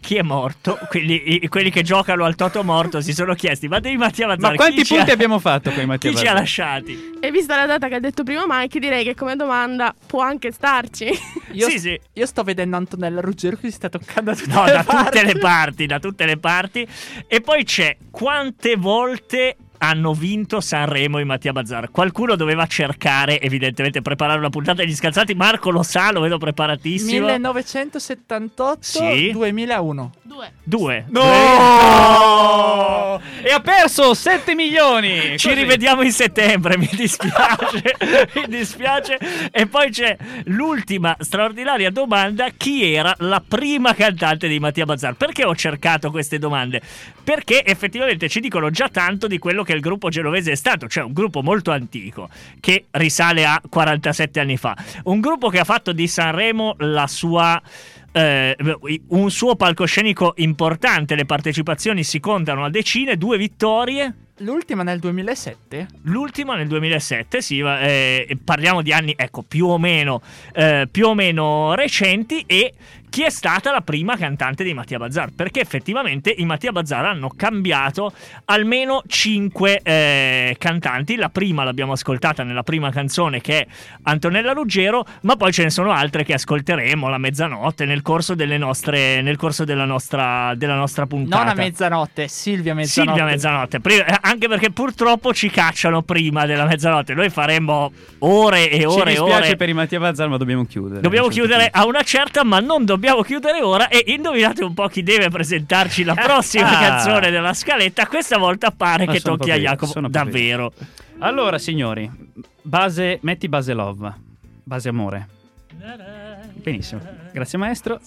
Chi 0.00 0.16
è 0.16 0.22
morto? 0.22 0.78
Quindi 0.88 1.42
i- 1.44 1.48
quelli 1.48 1.70
che 1.70 1.82
giocano 1.82 2.24
al 2.24 2.34
Toto 2.34 2.62
morto 2.64 3.00
si 3.00 3.12
sono 3.12 3.34
chiesti, 3.34 3.68
ma 3.68 3.80
dei 3.80 3.96
Mattia 3.96 4.26
Mazzara, 4.26 4.50
Ma 4.50 4.56
quanti 4.56 4.84
punti 4.84 5.10
ha- 5.10 5.12
abbiamo 5.12 5.38
fatto 5.38 5.70
con 5.70 5.82
i 5.82 5.86
Mattia 5.86 6.10
Chi 6.10 6.16
ci 6.16 6.26
ha 6.26 6.32
lasciati? 6.32 7.14
E 7.20 7.30
vista 7.30 7.56
la 7.56 7.66
data 7.66 7.88
che 7.88 7.94
ha 7.96 8.00
detto 8.00 8.22
prima 8.22 8.44
Mike, 8.46 8.78
direi 8.78 9.04
che 9.04 9.14
come 9.14 9.36
domanda 9.36 9.94
può 10.06 10.20
anche 10.22 10.52
starci. 10.52 11.08
Io, 11.52 11.68
sì, 11.70 11.78
sì. 11.78 11.98
io 12.12 12.26
sto 12.26 12.42
vedendo 12.42 12.76
Antonella 12.76 13.20
Ruggero 13.20 13.56
che 13.56 13.68
si 13.68 13.74
sta 13.76 13.88
toccando 13.88 14.32
da 14.32 14.36
tutte 14.36 14.52
No, 14.52 14.64
le 14.66 14.72
da 14.72 14.84
parti. 14.84 15.04
tutte 15.10 15.24
le 15.24 15.38
parti, 15.38 15.86
da 15.86 15.98
tutte 15.98 16.26
le 16.26 16.36
parti. 16.36 16.86
E 17.26 17.40
poi 17.40 17.64
c'è 17.64 17.96
quante 18.10 18.76
volte 18.76 19.56
hanno 19.78 20.14
vinto 20.14 20.60
Sanremo 20.60 21.18
in 21.18 21.26
Mattia 21.26 21.52
Bazzar. 21.52 21.90
Qualcuno 21.90 22.36
doveva 22.36 22.66
cercare, 22.66 23.40
evidentemente, 23.40 24.02
preparare 24.02 24.38
una 24.38 24.50
puntata 24.50 24.82
degli 24.82 24.94
scalzati. 24.94 25.34
Marco 25.34 25.70
lo 25.70 25.82
sa, 25.82 26.12
lo 26.12 26.20
vedo 26.20 26.38
preparatissimo. 26.38 27.26
1978 27.26 28.78
Sì. 28.80 29.30
2001. 29.32 30.12
Due. 30.22 30.52
Due. 30.64 31.04
No! 31.08 33.20
E 33.42 33.50
ha 33.50 33.60
perso 33.60 34.14
7 34.14 34.54
milioni! 34.54 35.38
Ci 35.38 35.48
Così. 35.48 35.60
rivediamo 35.60 36.02
in 36.02 36.12
settembre, 36.12 36.76
mi 36.76 36.88
dispiace, 36.92 37.94
mi 38.34 38.44
dispiace. 38.48 39.18
E 39.50 39.66
poi 39.66 39.90
c'è 39.90 40.16
l'ultima 40.46 41.16
straordinaria 41.20 41.90
domanda: 41.90 42.48
chi 42.56 42.92
era 42.92 43.14
la 43.18 43.42
prima 43.46 43.94
cantante 43.94 44.48
di 44.48 44.58
Mattia 44.58 44.84
Bazzar? 44.84 45.14
Perché 45.14 45.44
ho 45.44 45.54
cercato 45.54 46.10
queste 46.10 46.38
domande? 46.38 46.80
Perché 47.22 47.64
effettivamente 47.64 48.28
ci 48.28 48.40
dicono 48.40 48.70
già 48.70 48.88
tanto 48.88 49.26
di 49.26 49.38
quello 49.38 49.62
che 49.66 49.74
il 49.74 49.80
gruppo 49.80 50.08
genovese 50.08 50.52
è 50.52 50.54
stato, 50.54 50.88
cioè 50.88 51.04
un 51.04 51.12
gruppo 51.12 51.42
molto 51.42 51.72
antico 51.72 52.30
che 52.60 52.86
risale 52.92 53.44
a 53.44 53.60
47 53.68 54.40
anni 54.40 54.56
fa. 54.56 54.74
Un 55.04 55.20
gruppo 55.20 55.48
che 55.48 55.58
ha 55.58 55.64
fatto 55.64 55.92
di 55.92 56.06
Sanremo 56.06 56.76
la 56.78 57.06
sua 57.06 57.60
eh, 58.12 58.56
un 59.08 59.30
suo 59.30 59.56
palcoscenico 59.56 60.32
importante, 60.36 61.14
le 61.14 61.26
partecipazioni 61.26 62.02
si 62.02 62.18
contano 62.18 62.64
a 62.64 62.70
decine, 62.70 63.18
due 63.18 63.36
vittorie, 63.36 64.14
L'ultima 64.40 64.82
nel 64.82 64.98
2007? 64.98 65.86
L'ultima 66.02 66.56
nel 66.56 66.68
2007, 66.68 67.40
sì, 67.40 67.60
eh, 67.60 68.36
parliamo 68.44 68.82
di 68.82 68.92
anni, 68.92 69.14
ecco, 69.16 69.40
più 69.40 69.66
o 69.66 69.78
meno, 69.78 70.20
eh, 70.52 70.86
più 70.90 71.06
o 71.06 71.14
meno 71.14 71.74
recenti 71.74 72.44
e 72.46 72.74
chi 73.16 73.22
è 73.22 73.30
stata 73.30 73.72
la 73.72 73.80
prima 73.80 74.14
cantante 74.14 74.62
di 74.62 74.74
Mattia 74.74 74.98
Bazzar? 74.98 75.30
Perché 75.34 75.62
effettivamente 75.62 76.28
i 76.36 76.44
Mattia 76.44 76.70
Bazzar 76.70 77.06
hanno 77.06 77.30
cambiato 77.34 78.12
almeno 78.44 79.00
cinque 79.06 79.80
eh, 79.82 80.54
cantanti. 80.58 81.16
La 81.16 81.30
prima 81.30 81.64
l'abbiamo 81.64 81.92
ascoltata 81.92 82.42
nella 82.42 82.62
prima 82.62 82.90
canzone 82.90 83.40
che 83.40 83.60
è 83.60 83.66
Antonella 84.02 84.52
Ruggero, 84.52 85.06
ma 85.22 85.34
poi 85.36 85.50
ce 85.50 85.62
ne 85.62 85.70
sono 85.70 85.92
altre 85.92 86.24
che 86.24 86.34
ascolteremo 86.34 87.08
la 87.08 87.16
mezzanotte 87.16 87.86
nel 87.86 88.02
corso, 88.02 88.34
delle 88.34 88.58
nostre, 88.58 89.22
nel 89.22 89.38
corso 89.38 89.64
della, 89.64 89.86
nostra, 89.86 90.52
della 90.54 90.74
nostra 90.74 91.06
puntata. 91.06 91.42
Non 91.42 91.52
a 91.52 91.54
mezzanotte, 91.54 92.28
Silvia 92.28 92.74
mezzanotte. 92.74 93.16
Silvia 93.16 93.32
mezzanotte, 93.32 93.80
eh, 93.82 94.18
anche 94.20 94.46
perché 94.46 94.70
purtroppo 94.72 95.32
ci 95.32 95.48
cacciano 95.48 96.02
prima 96.02 96.44
della 96.44 96.66
mezzanotte. 96.66 97.14
Noi 97.14 97.30
faremmo 97.30 97.90
ore 98.18 98.68
e 98.68 98.84
ore 98.84 99.12
e 99.12 99.14
dispiace 99.14 99.46
ore. 99.46 99.56
per 99.56 99.70
i 99.70 99.72
Mattia 99.72 100.00
Bazzar, 100.00 100.28
ma 100.28 100.36
dobbiamo 100.36 100.66
chiudere. 100.66 101.00
Dobbiamo 101.00 101.28
certo 101.28 101.40
chiudere 101.40 101.70
punto. 101.70 101.78
a 101.78 101.86
una 101.86 102.02
certa, 102.02 102.44
ma 102.44 102.60
non 102.60 102.84
dobbiamo 102.84 103.04
chiudere 103.22 103.62
ora. 103.62 103.88
E 103.88 104.04
indovinate 104.08 104.64
un 104.64 104.74
po' 104.74 104.88
chi 104.88 105.02
deve 105.02 105.28
presentarci 105.28 106.04
la 106.04 106.14
prossima 106.14 106.68
Ah. 106.78 106.80
canzone 106.80 107.30
della 107.30 107.54
scaletta. 107.54 108.06
Questa 108.06 108.38
volta 108.38 108.70
pare 108.70 109.06
Ma 109.06 109.12
che 109.12 109.20
tocchi 109.20 109.50
a 109.50 109.56
Jacopo. 109.56 110.00
Davvero. 110.08 110.72
Allora, 111.18 111.58
signori, 111.58 112.10
base, 112.62 113.18
metti 113.22 113.48
base 113.48 113.72
love, 113.72 114.12
base 114.62 114.88
amore. 114.88 115.28
Benissimo, 116.54 117.00
grazie 117.32 117.58
maestro. 117.58 118.00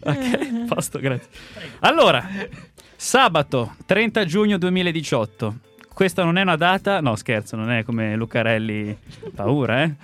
Ok, 0.00 0.66
posto, 0.68 0.98
grazie. 0.98 1.28
Allora, 1.80 2.26
sabato 2.96 3.74
30 3.86 4.24
giugno 4.24 4.58
2018. 4.58 5.58
Questa 5.94 6.24
non 6.24 6.36
è 6.36 6.42
una 6.42 6.56
data, 6.56 7.00
no 7.00 7.16
scherzo, 7.16 7.56
non 7.56 7.70
è 7.70 7.82
come 7.84 8.16
Lucarelli. 8.16 8.96
Paura, 9.34 9.82
eh? 9.84 9.94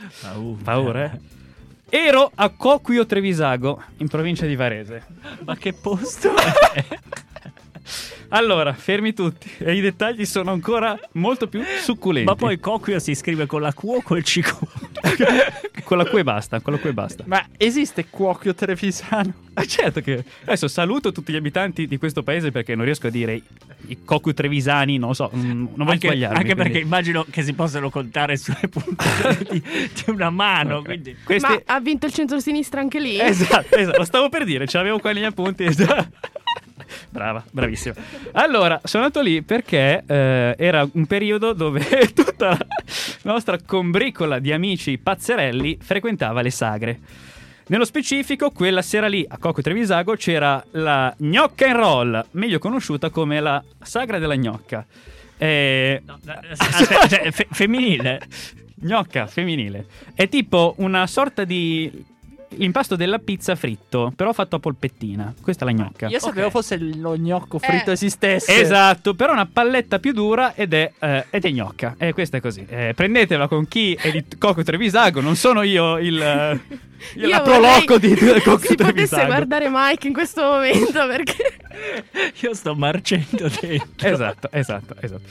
Paura, 0.63 1.05
eh? 1.05 1.19
Ero 1.95 2.33
a 2.35 2.49
Coquio 2.49 3.05
Trevisago, 3.05 3.83
in 3.99 4.09
provincia 4.09 4.47
di 4.47 4.57
Varese. 4.57 5.05
Ma 5.45 5.55
che 5.57 5.75
posto? 5.75 6.33
Allora, 8.35 8.73
fermi 8.73 9.13
tutti, 9.13 9.51
e 9.59 9.75
i 9.75 9.81
dettagli 9.81 10.25
sono 10.25 10.53
ancora 10.53 10.99
molto 11.13 11.49
più 11.49 11.63
succulenti. 11.83 12.29
Ma 12.29 12.35
poi 12.35 12.59
Coquio 12.59 12.99
si 12.99 13.15
scrive 13.15 13.45
con 13.45 13.61
la 13.61 13.73
Q 13.73 13.83
o 13.85 14.03
col 14.03 14.23
CQ? 14.23 14.55
con 15.85 15.99
la 15.99 16.07
cui 16.07 16.21
e 16.21 16.25
basta, 16.25 16.61
con 16.61 16.73
la 16.73 16.79
cui 16.79 16.91
e 16.91 16.93
basta. 16.95 17.25
Ma 17.27 17.45
esiste 17.59 18.07
cuochio 18.09 18.55
trevisano? 18.55 19.35
Ah, 19.53 19.65
certo 19.67 20.01
che 20.01 20.25
adesso 20.45 20.67
saluto 20.67 21.13
tutti 21.13 21.31
gli 21.31 21.37
abitanti 21.37 21.87
di 21.87 21.99
questo 21.99 22.23
paese 22.23 22.51
perché 22.51 22.75
non 22.75 22.87
riesco 22.87 23.09
a 23.09 23.11
dire 23.11 23.35
i, 23.35 23.43
i 23.89 23.99
cocu 24.03 24.33
trevisani, 24.33 24.97
non 24.97 25.15
so, 25.15 25.31
mm, 25.35 25.41
non 25.41 25.67
voglio 25.75 25.91
anche, 25.91 26.07
sbagliarmi. 26.07 26.39
anche 26.39 26.55
perché 26.55 26.71
quindi- 26.71 26.89
immagino 26.89 27.27
che 27.29 27.43
si 27.43 27.53
possano 27.53 27.91
contare 27.91 28.39
sulle 28.39 28.67
puntate 28.71 29.47
di, 29.51 29.61
di 29.61 30.05
una 30.07 30.31
mano. 30.31 30.77
Ok. 30.77 30.85
Quindi. 30.85 31.17
Questi... 31.23 31.53
Ma 31.53 31.61
ha 31.67 31.81
vinto 31.81 32.07
il 32.07 32.15
centro-sinistra 32.15 32.81
anche 32.81 32.99
lì? 32.99 33.21
Esatto, 33.21 33.77
esatto, 33.77 33.99
lo 33.99 34.05
stavo 34.07 34.31
per 34.31 34.45
dire, 34.45 34.67
ce 34.67 34.79
l'avevo 34.79 34.99
qua 35.01 35.13
negli 35.13 35.25
appunti. 35.25 35.65
esatto. 35.65 36.09
Brava, 37.11 37.45
bravissima. 37.51 37.95
Allora, 38.33 38.81
sono 38.85 39.05
andato 39.05 39.23
lì 39.25 39.43
perché 39.43 40.03
eh, 40.07 40.55
era 40.59 40.87
un 40.93 41.07
periodo 41.07 41.53
dove 41.53 41.81
tutta 42.15 42.49
la 42.49 42.59
nostra 43.23 43.59
combricola 43.65 44.39
di 44.39 44.53
amici 44.53 44.99
pazzerelli 44.99 45.79
frequentava 45.81 46.41
le 46.43 46.51
sagre. 46.51 47.01
Nello 47.69 47.85
specifico, 47.85 48.51
quella 48.51 48.83
sera 48.83 49.07
lì 49.07 49.25
a 49.27 49.39
Cocco 49.39 49.63
Trevisago 49.63 50.15
c'era 50.17 50.63
la 50.73 51.15
gnocca 51.19 51.67
and 51.67 51.77
roll, 51.77 52.25
meglio 52.33 52.59
conosciuta 52.59 53.09
come 53.11 53.41
la 53.41 53.63
sagra 53.83 54.19
della 54.19 54.37
gnocca. 54.37 54.85
Eh, 55.39 56.03
No, 56.05 56.19
eh, 56.27 56.53
aspetta, 56.57 57.09
cioè, 57.09 57.31
fe- 57.31 57.47
femminile. 57.51 58.21
Gnocca 58.83 59.29
femminile. 59.29 59.87
È 60.13 60.29
tipo 60.29 60.75
una 60.79 61.07
sorta 61.07 61.45
di 61.45 62.05
l'impasto 62.57 62.97
della 62.97 63.19
pizza 63.19 63.55
fritto, 63.55 64.13
però 64.15 64.33
fatto 64.33 64.57
a 64.57 64.59
polpettina. 64.59 65.35
Questa 65.41 65.65
è 65.65 65.73
la 65.73 65.75
gnocca. 65.75 66.09
Io 66.09 66.19
sapevo 66.19 66.47
Ok. 66.47 66.53
fosse 66.53 66.79
lo 66.79 67.17
gnocco 67.17 67.59
fritto 67.59 67.91
Eh. 67.91 67.95
esistesse. 67.95 68.61
Esatto, 68.61 69.15
però 69.15 69.33
una 69.33 69.47
palletta 69.47 69.99
più 69.99 70.13
dura 70.13 70.55
ed 70.55 70.73
è, 70.75 70.93
eh, 70.99 71.27
ed 71.31 71.45
è 71.45 71.51
gnocca. 71.51 71.95
E 71.99 72.13
questa 72.13 72.37
è 72.37 72.41
così. 72.41 72.65
Eh, 72.69 72.93
prendetela 72.95 73.49
con 73.49 73.67
chi 73.69 73.95
è 73.95 74.11
di 74.11 74.25
Coco 74.39 74.63
Trevisago, 74.63 75.21
non 75.21 75.37
sono 75.37 75.63
io 75.63 75.99
il... 75.99 76.21
eh, 76.21 76.61
io 77.15 77.29
la 77.29 77.41
proloco 77.41 77.99
di 77.99 78.15
Coco 78.45 78.59
Si 78.59 78.75
potesse 78.75 78.75
Trevisago. 78.77 79.27
guardare 79.27 79.69
Mike 79.71 80.07
in 80.07 80.13
questo 80.13 80.43
momento 80.43 81.07
perché... 81.07 81.35
Io 82.43 82.55
sto 82.55 82.75
marcendo 82.75 83.49
dentro. 83.61 84.09
Esatto, 84.09 84.49
esatto, 84.53 84.95
esatto. 85.01 85.23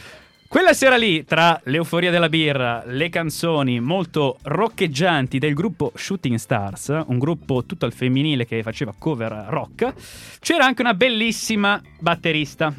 Quella 0.51 0.73
sera 0.73 0.97
lì, 0.97 1.23
tra 1.23 1.61
l'euforia 1.63 2.11
della 2.11 2.27
birra, 2.27 2.83
le 2.85 3.07
canzoni 3.07 3.79
molto 3.79 4.37
roccheggianti 4.41 5.39
del 5.39 5.53
gruppo 5.53 5.93
Shooting 5.95 6.35
Stars, 6.35 6.89
un 7.05 7.17
gruppo 7.17 7.63
tutto 7.63 7.85
al 7.85 7.93
femminile 7.93 8.45
che 8.45 8.61
faceva 8.61 8.93
cover 8.99 9.45
rock, 9.47 9.93
c'era 10.41 10.65
anche 10.65 10.81
una 10.81 10.93
bellissima 10.93 11.81
batterista, 11.97 12.73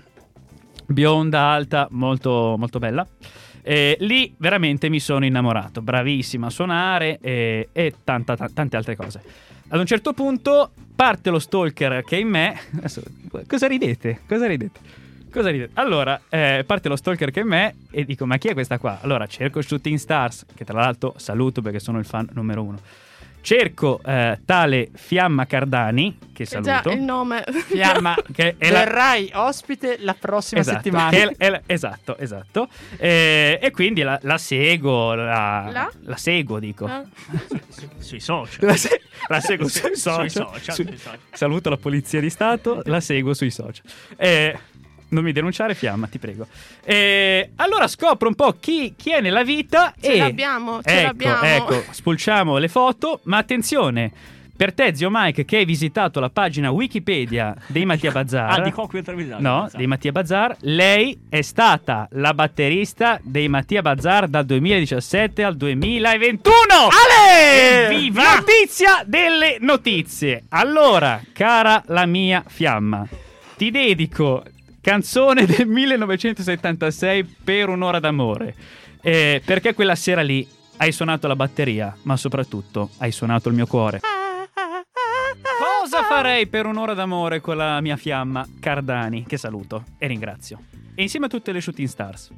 bionda, 0.85 1.45
alta, 1.45 1.89
molto, 1.93 2.57
molto 2.59 2.79
bella. 2.79 3.09
E 3.63 3.97
lì 4.01 4.35
veramente 4.37 4.91
mi 4.91 5.01
sono 5.01 5.25
innamorato, 5.25 5.81
bravissima 5.81 6.49
a 6.49 6.51
suonare 6.51 7.19
e, 7.23 7.71
e 7.73 7.95
tanta- 8.05 8.37
ta- 8.37 8.51
tante 8.53 8.77
altre 8.77 8.97
cose. 8.97 9.23
Ad 9.69 9.81
un 9.81 9.87
certo 9.87 10.13
punto 10.13 10.73
parte 10.95 11.31
lo 11.31 11.39
stalker 11.39 12.05
che 12.05 12.19
è 12.19 12.21
in 12.21 12.29
me. 12.29 12.55
Adesso, 12.77 13.03
cosa 13.47 13.67
ridete? 13.67 14.21
Cosa 14.29 14.47
ridete? 14.47 15.01
Cosa 15.33 15.51
ridete? 15.51 15.71
Allora, 15.75 16.21
eh, 16.29 16.63
parte 16.67 16.89
lo 16.89 16.97
stalker 16.97 17.31
che 17.31 17.41
è 17.41 17.45
me 17.45 17.75
e 17.91 18.05
dico: 18.05 18.27
Ma 18.27 18.37
chi 18.37 18.49
è 18.49 18.53
questa 18.53 18.79
qua? 18.79 18.99
Allora 19.03 19.27
cerco 19.27 19.61
Shooting 19.63 19.97
Stars, 19.99 20.45
che 20.55 20.65
tra 20.65 20.79
l'altro 20.81 21.15
saluto 21.17 21.63
perché 21.63 21.81
sono 21.81 21.99
il 21.99 22.05
fan 22.05 22.29
numero 22.33 22.63
uno. 22.63 22.79
Cerco 23.45 24.01
eh, 24.05 24.39
tale 24.45 24.91
Fiamma 24.95 25.47
Cardani, 25.47 26.17
che 26.33 26.45
È 26.45 26.47
già 26.47 26.63
saluto. 26.63 26.91
il 26.91 27.01
nome. 27.01 27.43
Fiamma, 27.67 28.15
Che 28.33 28.55
è 28.57 28.71
la- 28.71 28.79
verrai 28.85 29.31
ospite 29.35 29.97
la 29.99 30.15
prossima 30.15 30.61
Esatto, 30.61 30.77
settimana. 30.77 31.11
è- 31.11 31.35
è 31.37 31.49
la- 31.49 31.61
esatto, 31.67 32.17
esatto. 32.19 32.69
Eh, 32.99 33.59
e 33.61 33.71
quindi 33.73 34.03
la, 34.03 34.17
la 34.23 34.39
seguo, 34.39 35.15
la, 35.15 35.69
La? 35.73 35.91
la 36.03 36.17
seguo, 36.17 36.61
dico. 36.61 36.85
Ah. 36.85 37.03
Sui 37.99 38.21
social. 38.21 38.65
La, 38.65 38.77
se- 38.77 39.01
la 39.27 39.41
seguo 39.41 39.67
Sui 39.69 39.81
sui 39.81 39.97
social. 39.97 40.31
social, 40.31 40.75
Su- 40.75 40.85
sui 40.85 40.97
social. 40.97 41.19
Saluto 41.33 41.69
la 41.69 41.77
polizia 41.79 42.21
di 42.21 42.31
Stato, 42.31 42.83
la 42.85 43.01
seguo 43.01 43.35
sui 43.35 43.51
social. 43.51 43.83
Eh, 44.17 44.57
non 45.13 45.25
mi 45.25 45.33
denunciare, 45.33 45.75
Fiamma, 45.75 46.07
ti 46.07 46.19
prego. 46.19 46.47
Eh, 46.85 47.51
allora 47.57 47.87
scopro 47.87 48.29
un 48.29 48.35
po' 48.35 48.57
chi, 48.59 48.95
chi 48.97 49.13
è 49.13 49.21
nella 49.21 49.45
vita 49.45 49.95
Ce 50.01 50.13
e... 50.13 50.19
l'abbiamo, 50.19 50.83
ce 50.83 50.99
ecco, 50.99 51.07
l'abbiamo. 51.07 51.43
Ecco, 51.43 51.85
spulciamo 51.91 52.57
le 52.57 52.69
foto, 52.69 53.21
ma 53.25 53.37
attenzione, 53.37 54.11
per 54.57 54.73
te, 54.73 54.95
zio 54.95 55.09
Mike, 55.11 55.45
che 55.45 55.59
hai 55.59 55.65
visitato 55.65 56.21
la 56.21 56.31
pagina 56.31 56.71
Wikipedia 56.71 57.55
dei 57.67 57.85
Mattia 57.85 58.11
Bazzar... 58.13 58.61
Ah, 58.61 58.63
di 58.63 58.71
Coquio 58.71 59.01
e 59.01 59.05
Trevisago. 59.05 59.43
No, 59.43 59.61
pensavo. 59.61 59.77
dei 59.77 59.87
Mattia 59.87 60.13
Bazzar. 60.13 60.57
Lei 60.61 61.21
è 61.29 61.43
stata 61.43 62.09
la 62.13 62.33
batterista 62.33 63.19
dei 63.23 63.49
Mattia 63.49 63.83
Bazzar 63.83 64.29
dal 64.29 64.47
2017 64.47 65.43
al 65.43 65.57
2021. 65.57 66.53
Ale! 66.71 67.87
Evviva! 67.87 68.37
Notizia 68.37 69.03
delle 69.05 69.57
notizie. 69.61 70.45
Allora, 70.51 71.21
cara 71.33 71.83
la 71.87 72.07
mia 72.07 72.45
fiamma, 72.47 73.07
ti 73.57 73.71
dedico 73.71 74.45
canzone 74.83 75.47
del 75.47 75.67
1976 75.67 77.25
per 77.45 77.71
un'ora 77.71 78.01
d'amore. 78.01 78.55
Eh, 79.01 79.41
perché 79.45 79.73
quella 79.73 79.95
sera 79.95 80.21
lì 80.21 80.47
hai 80.79 80.93
suonato 80.93 81.27
la 81.29 81.37
batteria, 81.37 81.97
ma 82.03 82.17
soprattutto 82.17 82.91
hai 82.99 83.13
suonato 83.13 83.49
il 83.49 83.55
mio 83.55 83.67
cuore. 83.67 84.01
Cosa 85.59 86.03
farei 86.03 86.47
per 86.49 86.67
un'ora 86.67 86.95
d'amore 86.95 87.41
con 87.41 87.57
la 87.57 87.81
mia 87.81 87.97
fiamma 87.97 88.47
Cardani, 88.61 89.25
che 89.25 89.37
saluto 89.37 89.85
e 89.99 90.07
ringrazio. 90.09 90.59
E 90.95 91.03
insieme 91.03 91.27
a 91.27 91.29
tutte 91.29 91.53
le 91.53 91.61
shooting 91.61 91.89
stars. 91.89 92.31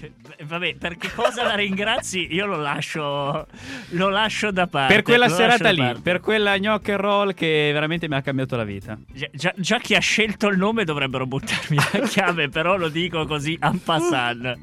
Beh, 0.00 0.44
Vabbè, 0.44 0.74
per 0.76 0.96
che 0.96 1.10
cosa 1.12 1.42
la 1.44 1.54
ringrazi? 1.54 2.32
Io 2.34 2.46
lo 2.46 2.56
lascio, 2.56 3.46
lo 3.90 4.08
lascio 4.08 4.50
da 4.50 4.66
parte. 4.66 4.94
Per 4.94 5.02
quella 5.02 5.28
serata 5.28 5.70
lì, 5.70 5.78
parte. 5.78 6.00
per 6.00 6.20
quella 6.20 6.58
gnocca 6.58 6.92
and 6.92 7.00
roll 7.00 7.34
che 7.34 7.70
veramente 7.72 8.08
mi 8.08 8.14
ha 8.14 8.22
cambiato 8.22 8.56
la 8.56 8.64
vita. 8.64 8.98
Già, 9.12 9.28
già- 9.32 9.54
già 9.56 9.78
chi 9.78 9.94
ha 9.94 10.00
scelto 10.00 10.48
il 10.48 10.56
nome 10.58 10.84
dovrebbero 10.84 11.26
buttarmi 11.26 11.76
la 11.76 12.00
chiave, 12.06 12.48
però 12.48 12.76
lo 12.76 12.88
dico 12.88 13.26
così 13.26 13.58
en 13.60 13.82
passant. 13.82 14.56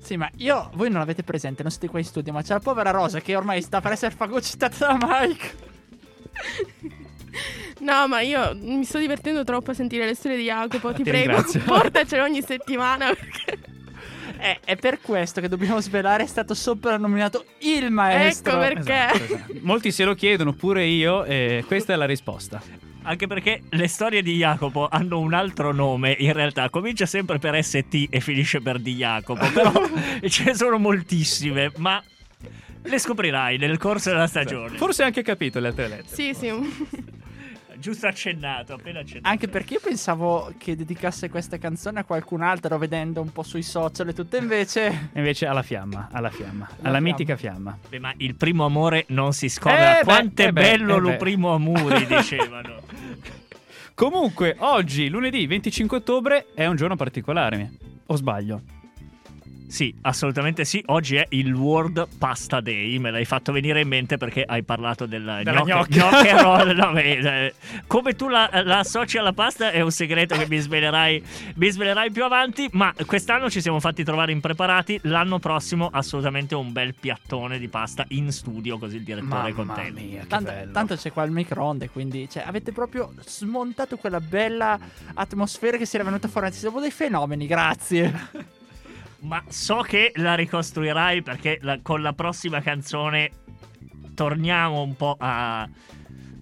Sì, 0.00 0.16
ma 0.16 0.28
io, 0.36 0.70
voi 0.74 0.90
non 0.90 0.98
l'avete 0.98 1.22
presente, 1.22 1.62
non 1.62 1.70
siete 1.70 1.88
qua 1.88 1.98
in 1.98 2.04
studio, 2.04 2.32
ma 2.32 2.42
c'è 2.42 2.52
la 2.52 2.60
povera 2.60 2.90
Rosa 2.90 3.20
che 3.20 3.34
ormai 3.36 3.62
sta 3.62 3.80
per 3.80 3.92
essere 3.92 4.14
fagocitata 4.14 4.94
da 4.94 4.98
Mike. 5.00 5.52
No, 7.80 8.06
ma 8.06 8.20
io 8.20 8.52
mi 8.54 8.84
sto 8.84 8.98
divertendo 8.98 9.42
troppo 9.44 9.72
a 9.72 9.74
sentire 9.74 10.06
le 10.06 10.14
storie 10.14 10.36
di 10.36 10.44
Jacopo. 10.44 10.92
Ti, 10.92 11.02
Ti 11.02 11.10
prego, 11.10 11.32
ringrazio. 11.32 11.60
portacele 11.64 12.22
ogni 12.22 12.40
settimana. 12.42 13.06
Perché... 13.06 13.58
È, 14.36 14.58
è 14.64 14.76
per 14.76 15.00
questo 15.00 15.40
che 15.40 15.48
dobbiamo 15.48 15.80
svelare, 15.80 16.24
è 16.24 16.26
stato 16.26 16.54
soprannominato 16.54 17.44
il 17.60 17.90
maestro. 17.90 18.60
Ecco 18.60 18.60
perché. 18.60 19.06
Esatto, 19.06 19.24
esatto. 19.24 19.52
Molti 19.60 19.90
se 19.90 20.04
lo 20.04 20.14
chiedono, 20.14 20.52
pure 20.52 20.84
io, 20.84 21.24
e 21.24 21.64
questa 21.66 21.92
è 21.92 21.96
la 21.96 22.06
risposta. 22.06 22.62
Anche 23.06 23.26
perché 23.26 23.62
le 23.70 23.86
storie 23.86 24.22
di 24.22 24.34
Jacopo 24.36 24.88
hanno 24.90 25.18
un 25.18 25.34
altro 25.34 25.72
nome, 25.72 26.16
in 26.18 26.32
realtà 26.32 26.70
comincia 26.70 27.04
sempre 27.04 27.38
per 27.38 27.62
ST 27.62 28.06
e 28.08 28.20
finisce 28.20 28.62
per 28.62 28.78
di 28.78 28.94
Jacopo, 28.94 29.46
però 29.52 29.72
ce 30.26 30.44
ne 30.44 30.54
sono 30.54 30.78
moltissime, 30.78 31.70
ma 31.76 32.02
le 32.82 32.98
scoprirai 32.98 33.58
nel 33.58 33.76
corso 33.76 34.10
della 34.10 34.26
stagione. 34.26 34.76
Forse 34.78 35.02
hai 35.02 35.08
anche 35.08 35.22
capito 35.22 35.60
le 35.60 35.68
altre 35.68 35.88
lettere. 35.88 36.14
Sì, 36.14 36.34
sì. 36.34 36.50
Giusto 37.84 38.06
accennato, 38.06 38.72
appena 38.72 39.00
accennato. 39.00 39.28
Anche 39.28 39.46
perché 39.46 39.74
io 39.74 39.80
pensavo 39.80 40.54
che 40.56 40.74
dedicasse 40.74 41.28
questa 41.28 41.58
canzone 41.58 42.00
a 42.00 42.04
qualcun 42.04 42.40
altro, 42.40 42.78
vedendo 42.78 43.20
un 43.20 43.30
po' 43.30 43.42
sui 43.42 43.60
social 43.60 44.08
e 44.08 44.14
tutto, 44.14 44.38
invece. 44.38 45.10
Invece 45.12 45.44
alla 45.44 45.62
fiamma, 45.62 46.08
alla 46.10 46.30
fiamma, 46.30 46.66
alla 46.66 46.76
fiamma. 46.80 46.98
mitica 46.98 47.36
fiamma. 47.36 47.76
Beh, 47.86 47.98
ma 47.98 48.14
il 48.16 48.36
primo 48.36 48.64
amore 48.64 49.04
non 49.08 49.34
si 49.34 49.50
scopre. 49.50 49.76
Eh 49.76 49.98
beh, 49.98 50.04
Quanto 50.04 50.40
è 50.40 50.46
eh 50.46 50.52
beh, 50.52 50.60
bello 50.62 50.96
eh 50.96 51.00
lo 51.00 51.16
primo 51.16 51.52
amore, 51.52 52.06
dicevano. 52.08 52.80
Comunque, 53.92 54.56
oggi, 54.60 55.10
lunedì 55.10 55.46
25 55.46 55.98
ottobre, 55.98 56.46
è 56.54 56.64
un 56.64 56.76
giorno 56.76 56.96
particolare. 56.96 57.70
O 58.06 58.16
sbaglio? 58.16 58.62
Sì, 59.74 59.92
assolutamente 60.02 60.64
sì. 60.64 60.80
Oggi 60.86 61.16
è 61.16 61.26
il 61.30 61.52
World 61.52 62.06
Pasta 62.16 62.60
Day. 62.60 62.96
Me 62.98 63.10
l'hai 63.10 63.24
fatto 63.24 63.50
venire 63.50 63.80
in 63.80 63.88
mente 63.88 64.18
perché 64.18 64.44
hai 64.46 64.62
parlato 64.62 65.08
gnocca. 65.08 65.84
gnocca 65.88 66.30
and 66.30 66.40
roll. 66.40 66.76
No, 66.76 66.92
beh, 66.92 67.46
eh, 67.46 67.54
come 67.88 68.14
tu 68.14 68.28
la, 68.28 68.48
la 68.62 68.78
associ 68.78 69.18
alla 69.18 69.32
pasta 69.32 69.72
è 69.72 69.80
un 69.80 69.90
segreto 69.90 70.36
che 70.36 70.46
mi 70.46 70.58
svelerai, 70.58 71.20
mi 71.56 71.68
svelerai 71.68 72.12
più 72.12 72.22
avanti. 72.22 72.68
Ma 72.70 72.94
quest'anno 73.04 73.50
ci 73.50 73.60
siamo 73.60 73.80
fatti 73.80 74.04
trovare 74.04 74.30
impreparati. 74.30 75.00
L'anno 75.02 75.40
prossimo, 75.40 75.88
assolutamente 75.92 76.54
un 76.54 76.70
bel 76.70 76.94
piattone 76.94 77.58
di 77.58 77.66
pasta 77.66 78.04
in 78.10 78.30
studio. 78.30 78.78
Così 78.78 78.98
il 78.98 79.02
direttore 79.02 79.48
è 79.48 79.52
Mamma 79.54 79.54
contento. 79.54 80.00
mia, 80.00 80.24
Tanto, 80.28 80.52
tanto 80.70 80.94
c'è 80.94 81.10
qua 81.10 81.24
il 81.24 81.32
microonde, 81.32 81.90
quindi 81.90 82.30
cioè, 82.30 82.44
avete 82.46 82.70
proprio 82.70 83.12
smontato 83.26 83.96
quella 83.96 84.20
bella 84.20 84.78
atmosfera 85.14 85.76
che 85.76 85.84
si 85.84 85.96
era 85.96 86.04
venuta 86.04 86.28
fuori. 86.28 86.52
Siamo 86.52 86.78
dei 86.78 86.92
fenomeni, 86.92 87.48
grazie. 87.48 88.52
Ma 89.24 89.42
so 89.48 89.80
che 89.80 90.12
la 90.16 90.34
ricostruirai 90.34 91.22
perché 91.22 91.58
la- 91.62 91.78
con 91.80 92.02
la 92.02 92.12
prossima 92.12 92.60
canzone 92.60 93.30
torniamo 94.14 94.82
un 94.82 94.94
po' 94.96 95.16
a, 95.18 95.62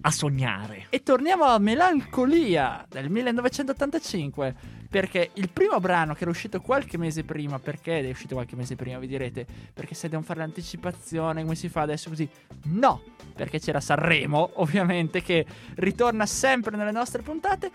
a 0.01 0.11
sognare. 0.11 0.87
E 0.89 1.01
torniamo 1.01 1.45
a 1.45 1.57
Melancolia 1.59 2.85
del 2.89 3.09
1985. 3.09 4.81
Perché 4.93 5.31
il 5.33 5.49
primo 5.49 5.79
brano 5.79 6.13
che 6.13 6.21
era 6.21 6.29
uscito 6.29 6.61
qualche 6.61 6.99
mese 6.99 7.23
prima, 7.23 7.57
perché 7.57 8.01
è 8.01 8.09
uscito 8.11 8.35
qualche 8.35 8.55
mese 8.55 8.75
prima, 8.75 8.99
vi 8.99 9.07
direte? 9.07 9.43
Perché 9.73 9.95
se 9.95 10.07
devono 10.07 10.27
fare 10.27 10.41
l'anticipazione, 10.41 11.41
come 11.41 11.55
si 11.55 11.67
fa 11.67 11.81
adesso 11.81 12.09
così? 12.09 12.29
No, 12.65 13.01
perché 13.33 13.59
c'era 13.59 13.79
Sanremo, 13.79 14.51
ovviamente, 14.55 15.23
che 15.23 15.47
ritorna 15.77 16.27
sempre 16.27 16.77
nelle 16.77 16.91
nostre 16.91 17.23
puntate. 17.23 17.71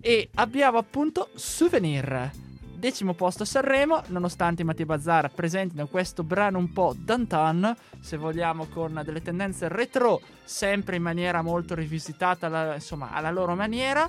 E 0.00 0.30
abbiamo 0.36 0.78
appunto 0.78 1.28
Souvenir. 1.34 2.30
Decimo 2.84 3.14
posto 3.14 3.44
a 3.44 3.46
Sanremo, 3.46 4.02
nonostante 4.08 4.62
Mattia 4.62 4.84
Bazzar 4.84 5.32
presentino 5.32 5.86
questo 5.86 6.22
brano 6.22 6.58
un 6.58 6.70
po' 6.70 6.94
dantan, 6.94 7.74
se 7.98 8.18
vogliamo 8.18 8.66
con 8.66 9.00
delle 9.02 9.22
tendenze 9.22 9.68
retro, 9.68 10.20
sempre 10.44 10.96
in 10.96 11.02
maniera 11.02 11.40
molto 11.40 11.74
rivisitata, 11.74 12.48
alla- 12.48 12.74
insomma, 12.74 13.12
alla 13.12 13.30
loro 13.30 13.54
maniera, 13.54 14.06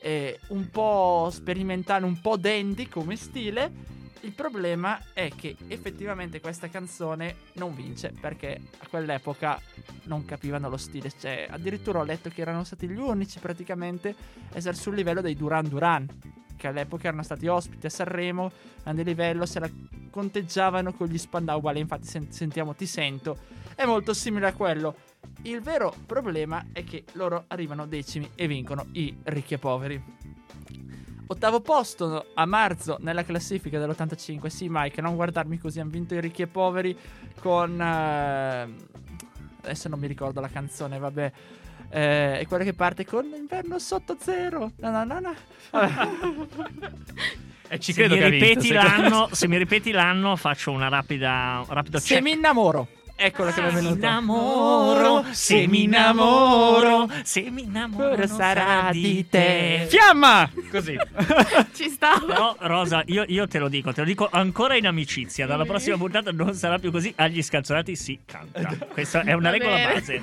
eh, 0.00 0.40
un 0.48 0.70
po' 0.70 1.28
sperimentale, 1.30 2.06
un 2.06 2.18
po' 2.18 2.38
dandy 2.38 2.88
come 2.88 3.14
stile. 3.14 3.70
Il 4.20 4.32
problema 4.32 4.98
è 5.12 5.30
che 5.36 5.54
effettivamente 5.66 6.40
questa 6.40 6.70
canzone 6.70 7.34
non 7.56 7.74
vince 7.74 8.14
perché 8.18 8.58
a 8.78 8.86
quell'epoca 8.88 9.60
non 10.04 10.24
capivano 10.24 10.70
lo 10.70 10.78
stile. 10.78 11.12
Cioè, 11.12 11.46
addirittura 11.50 11.98
ho 11.98 12.04
letto 12.04 12.30
che 12.30 12.40
erano 12.40 12.64
stati 12.64 12.88
gli 12.88 12.96
unici 12.96 13.38
praticamente 13.38 14.14
a 14.52 14.56
essere 14.56 14.76
sul 14.76 14.94
livello 14.94 15.20
dei 15.20 15.36
Duran 15.36 15.68
Duran, 15.68 16.08
che 16.58 16.66
all'epoca 16.66 17.08
erano 17.08 17.22
stati 17.22 17.46
ospiti 17.46 17.86
a 17.86 17.90
Sanremo, 17.90 18.50
di 18.92 19.04
livello, 19.04 19.46
se 19.46 19.60
la 19.60 19.70
conteggiavano 20.10 20.92
con 20.92 21.06
gli 21.06 21.16
Spandau 21.16 21.60
Ballet. 21.60 21.80
Infatti, 21.80 22.06
sen- 22.06 22.30
sentiamo 22.30 22.74
Ti 22.74 22.86
sento, 22.86 23.38
è 23.74 23.86
molto 23.86 24.12
simile 24.12 24.48
a 24.48 24.52
quello. 24.52 24.96
Il 25.42 25.60
vero 25.60 25.94
problema 26.04 26.66
è 26.72 26.84
che 26.84 27.04
loro 27.12 27.44
arrivano 27.46 27.86
decimi 27.86 28.30
e 28.34 28.46
vincono 28.46 28.86
i 28.92 29.16
ricchi 29.24 29.54
e 29.54 29.58
poveri. 29.58 30.02
Ottavo 31.30 31.60
posto 31.60 32.28
a 32.34 32.46
marzo 32.46 32.96
nella 33.00 33.22
classifica 33.22 33.78
dell'85. 33.78 34.46
Sì, 34.46 34.66
Mike, 34.70 35.02
non 35.02 35.14
guardarmi 35.14 35.58
così. 35.58 35.78
Hanno 35.78 35.90
vinto 35.90 36.14
i 36.14 36.20
ricchi 36.20 36.42
e 36.42 36.46
poveri 36.46 36.96
con. 37.40 37.80
eh, 37.80 38.74
adesso 39.60 39.88
non 39.88 39.98
mi 39.98 40.06
ricordo 40.06 40.40
la 40.40 40.48
canzone, 40.48 40.98
vabbè. 40.98 41.32
Eh, 41.90 42.40
è 42.40 42.46
quella 42.46 42.64
che 42.64 42.74
parte 42.74 43.04
con 43.06 43.24
Inverno 43.36 43.78
sotto 43.78 44.16
zero. 44.20 44.72
No, 44.76 44.90
no, 44.90 45.04
no, 45.04 45.20
no. 45.20 45.34
E 47.70 47.78
ci 47.80 47.92
se, 47.92 47.98
credo 48.00 48.14
mi 48.14 48.20
che 48.20 48.30
vinto, 48.30 48.46
ripeti 48.46 48.66
sai 48.68 48.76
l'anno, 48.76 49.28
se 49.32 49.46
mi 49.48 49.58
ripeti 49.58 49.90
l'anno, 49.90 50.36
faccio 50.36 50.70
una 50.70 50.88
rapida, 50.88 51.62
un 51.66 51.74
rapido 51.74 51.98
Se 51.98 52.06
check. 52.14 52.22
mi 52.22 52.32
innamoro. 52.32 52.88
Eccola 53.20 53.50
che 53.52 53.60
mi 53.60 53.66
è 53.66 53.70
Se 53.70 53.76
mi 53.76 53.82
venuta. 53.82 54.06
innamoro, 54.06 55.24
se 55.32 55.66
mi 55.66 55.82
innamoro, 55.82 57.10
se 57.24 57.50
mi 57.50 57.62
innamoro, 57.64 58.26
sarà 58.28 58.90
di 58.92 59.26
te. 59.28 59.86
Fiamma! 59.88 60.48
Così. 60.70 60.96
Ci 61.74 61.88
sta. 61.90 62.22
Però, 62.24 62.54
Rosa, 62.60 63.02
io, 63.06 63.24
io 63.26 63.48
te 63.48 63.58
lo 63.58 63.68
dico, 63.68 63.92
te 63.92 64.02
lo 64.02 64.06
dico 64.06 64.28
ancora 64.30 64.76
in 64.76 64.86
amicizia. 64.86 65.46
Dalla 65.46 65.64
prossima 65.64 65.96
puntata 65.96 66.30
non 66.30 66.54
sarà 66.54 66.78
più 66.78 66.92
così. 66.92 67.12
Agli 67.16 67.42
scanzonati 67.42 67.96
si 67.96 68.20
canta. 68.24 68.76
Questa 68.92 69.22
è 69.22 69.32
una 69.32 69.50
Va 69.50 69.56
regola 69.56 69.74
bene. 69.74 69.92
base. 69.94 70.22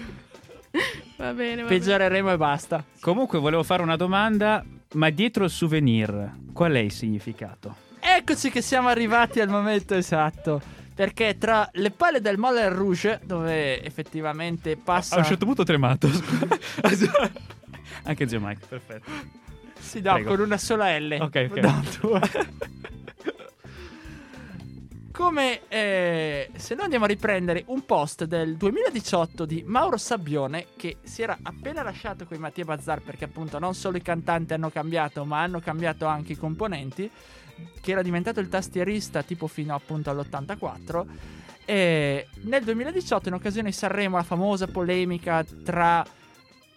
Va 1.17 1.33
bene, 1.33 1.61
va 1.61 1.67
bene. 1.67 1.67
Peggioreremo 1.67 2.31
e 2.31 2.37
basta. 2.37 2.83
Comunque 2.99 3.39
volevo 3.39 3.63
fare 3.63 3.81
una 3.81 3.95
domanda, 3.95 4.63
ma 4.93 5.09
dietro 5.09 5.45
il 5.45 5.49
souvenir, 5.49 6.31
qual 6.53 6.73
è 6.73 6.79
il 6.79 6.91
significato? 6.91 7.83
Eccoci 7.99 8.49
che 8.49 8.61
siamo 8.61 8.87
arrivati 8.87 9.39
al 9.39 9.49
momento 9.49 9.95
esatto. 9.95 10.61
Perché 10.93 11.37
tra 11.37 11.67
le 11.73 11.91
palle 11.91 12.21
del 12.21 12.37
Moulin 12.37 12.73
Rouge, 12.73 13.19
dove 13.23 13.83
effettivamente 13.83 14.77
passa. 14.77 15.15
A 15.15 15.19
un 15.19 15.25
certo 15.25 15.45
punto 15.45 15.61
ho 15.61 15.65
tremato. 15.65 16.09
Anche 18.03 18.27
zio 18.27 18.39
Mike, 18.39 18.65
perfetto. 18.67 19.11
Si 19.77 20.01
dà 20.01 20.13
Prego. 20.13 20.29
con 20.29 20.39
una 20.39 20.57
sola 20.57 20.97
L. 20.97 21.17
Ok, 21.19 21.47
ok. 21.51 21.57
No, 21.57 21.83
Come 25.15 25.61
eh, 25.69 26.49
se 26.57 26.75
noi 26.75 26.83
andiamo 26.83 27.05
a 27.05 27.07
riprendere 27.07 27.63
un 27.67 27.85
post 27.85 28.25
del 28.25 28.57
2018 28.57 29.45
di 29.45 29.63
Mauro 29.65 29.95
Sabbione 29.95 30.65
che 30.75 30.97
si 31.03 31.21
era 31.21 31.37
appena 31.41 31.83
lasciato 31.83 32.25
con 32.25 32.35
i 32.35 32.39
Mattia 32.41 32.65
Bazzar 32.65 32.99
perché 33.01 33.23
appunto 33.23 33.57
non 33.57 33.73
solo 33.75 33.95
i 33.95 34.01
cantanti 34.01 34.51
hanno 34.51 34.69
cambiato 34.69 35.23
ma 35.23 35.41
hanno 35.41 35.61
cambiato 35.61 36.05
anche 36.05 36.33
i 36.33 36.35
componenti 36.35 37.09
che 37.79 37.91
era 37.91 38.01
diventato 38.01 38.41
il 38.41 38.49
tastierista 38.49 39.23
tipo 39.23 39.47
fino 39.47 39.73
appunto 39.73 40.09
all'84 40.09 41.05
e 41.63 42.27
nel 42.41 42.63
2018 42.65 43.29
in 43.29 43.35
occasione 43.35 43.69
di 43.69 43.73
Sanremo 43.73 44.17
la 44.17 44.23
famosa 44.23 44.67
polemica 44.67 45.45
tra 45.63 46.05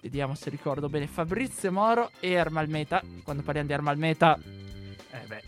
vediamo 0.00 0.36
se 0.36 0.48
ricordo 0.48 0.88
bene 0.88 1.08
Fabrizio 1.08 1.72
Moro 1.72 2.12
e 2.20 2.30
Ermal 2.30 2.68
Meta 2.68 3.02
quando 3.24 3.42
parliamo 3.42 3.66
di 3.66 3.74
Ermal 3.74 3.98
Meta 3.98 4.38
Eh 5.10 5.26
beh. 5.26 5.42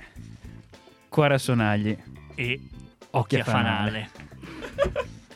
Cuore 1.08 1.34
a 1.34 1.38
sonagli. 1.38 1.96
E 2.36 2.60
occhi 3.12 3.36
a 3.36 3.44
fanale. 3.44 4.10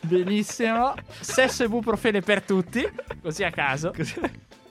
benissimo. 0.00 0.94
Sesso 1.20 1.64
e 1.64 1.68
buprofene 1.68 2.20
per 2.20 2.42
tutti 2.42 2.86
così 3.22 3.42
a 3.42 3.50
caso 3.50 3.92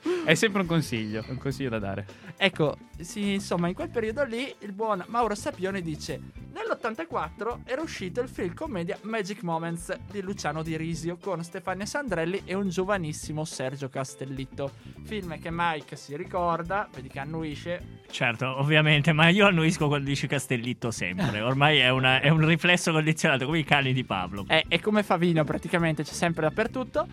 È 0.25 0.33
sempre 0.35 0.61
un 0.61 0.67
consiglio, 0.67 1.23
un 1.27 1.37
consiglio 1.37 1.69
da 1.69 1.79
dare. 1.79 2.05
Ecco, 2.37 2.77
sì, 2.99 3.33
insomma, 3.33 3.67
in 3.67 3.73
quel 3.73 3.89
periodo 3.89 4.23
lì 4.23 4.53
il 4.59 4.71
buon 4.73 5.03
Mauro 5.07 5.35
Sapione 5.35 5.81
dice: 5.81 6.19
Nell'84 6.53 7.59
era 7.65 7.81
uscito 7.81 8.21
il 8.21 8.29
film 8.29 8.53
commedia 8.53 8.97
Magic 9.01 9.43
Moments 9.43 9.95
di 10.11 10.21
Luciano 10.21 10.61
Di 10.63 10.75
Risio 10.77 11.17
con 11.17 11.43
Stefania 11.43 11.85
Sandrelli 11.85 12.41
e 12.45 12.53
un 12.53 12.69
giovanissimo 12.69 13.43
Sergio 13.45 13.89
Castellitto. 13.89 14.71
Film 15.03 15.39
che 15.39 15.49
Mike 15.51 15.95
si 15.95 16.15
ricorda, 16.15 16.87
vedi 16.93 17.07
che 17.07 17.19
annuisce. 17.19 18.01
Certo, 18.09 18.45
ovviamente, 18.59 19.11
ma 19.13 19.29
io 19.29 19.47
annuisco 19.47 19.87
quando 19.87 20.07
dici 20.07 20.27
Castellitto 20.27 20.91
sempre. 20.91 21.39
Ormai 21.41 21.79
è, 21.79 21.89
una- 21.89 22.19
è 22.21 22.29
un 22.29 22.45
riflesso 22.45 22.91
condizionato, 22.91 23.45
come 23.45 23.59
i 23.59 23.63
cani 23.63 23.93
di 23.93 24.03
Pablo. 24.03 24.45
È, 24.47 24.63
è 24.67 24.79
come 24.79 25.03
Favino, 25.03 25.43
praticamente, 25.43 26.03
c'è 26.03 26.13
sempre 26.13 26.43
dappertutto. 26.43 27.07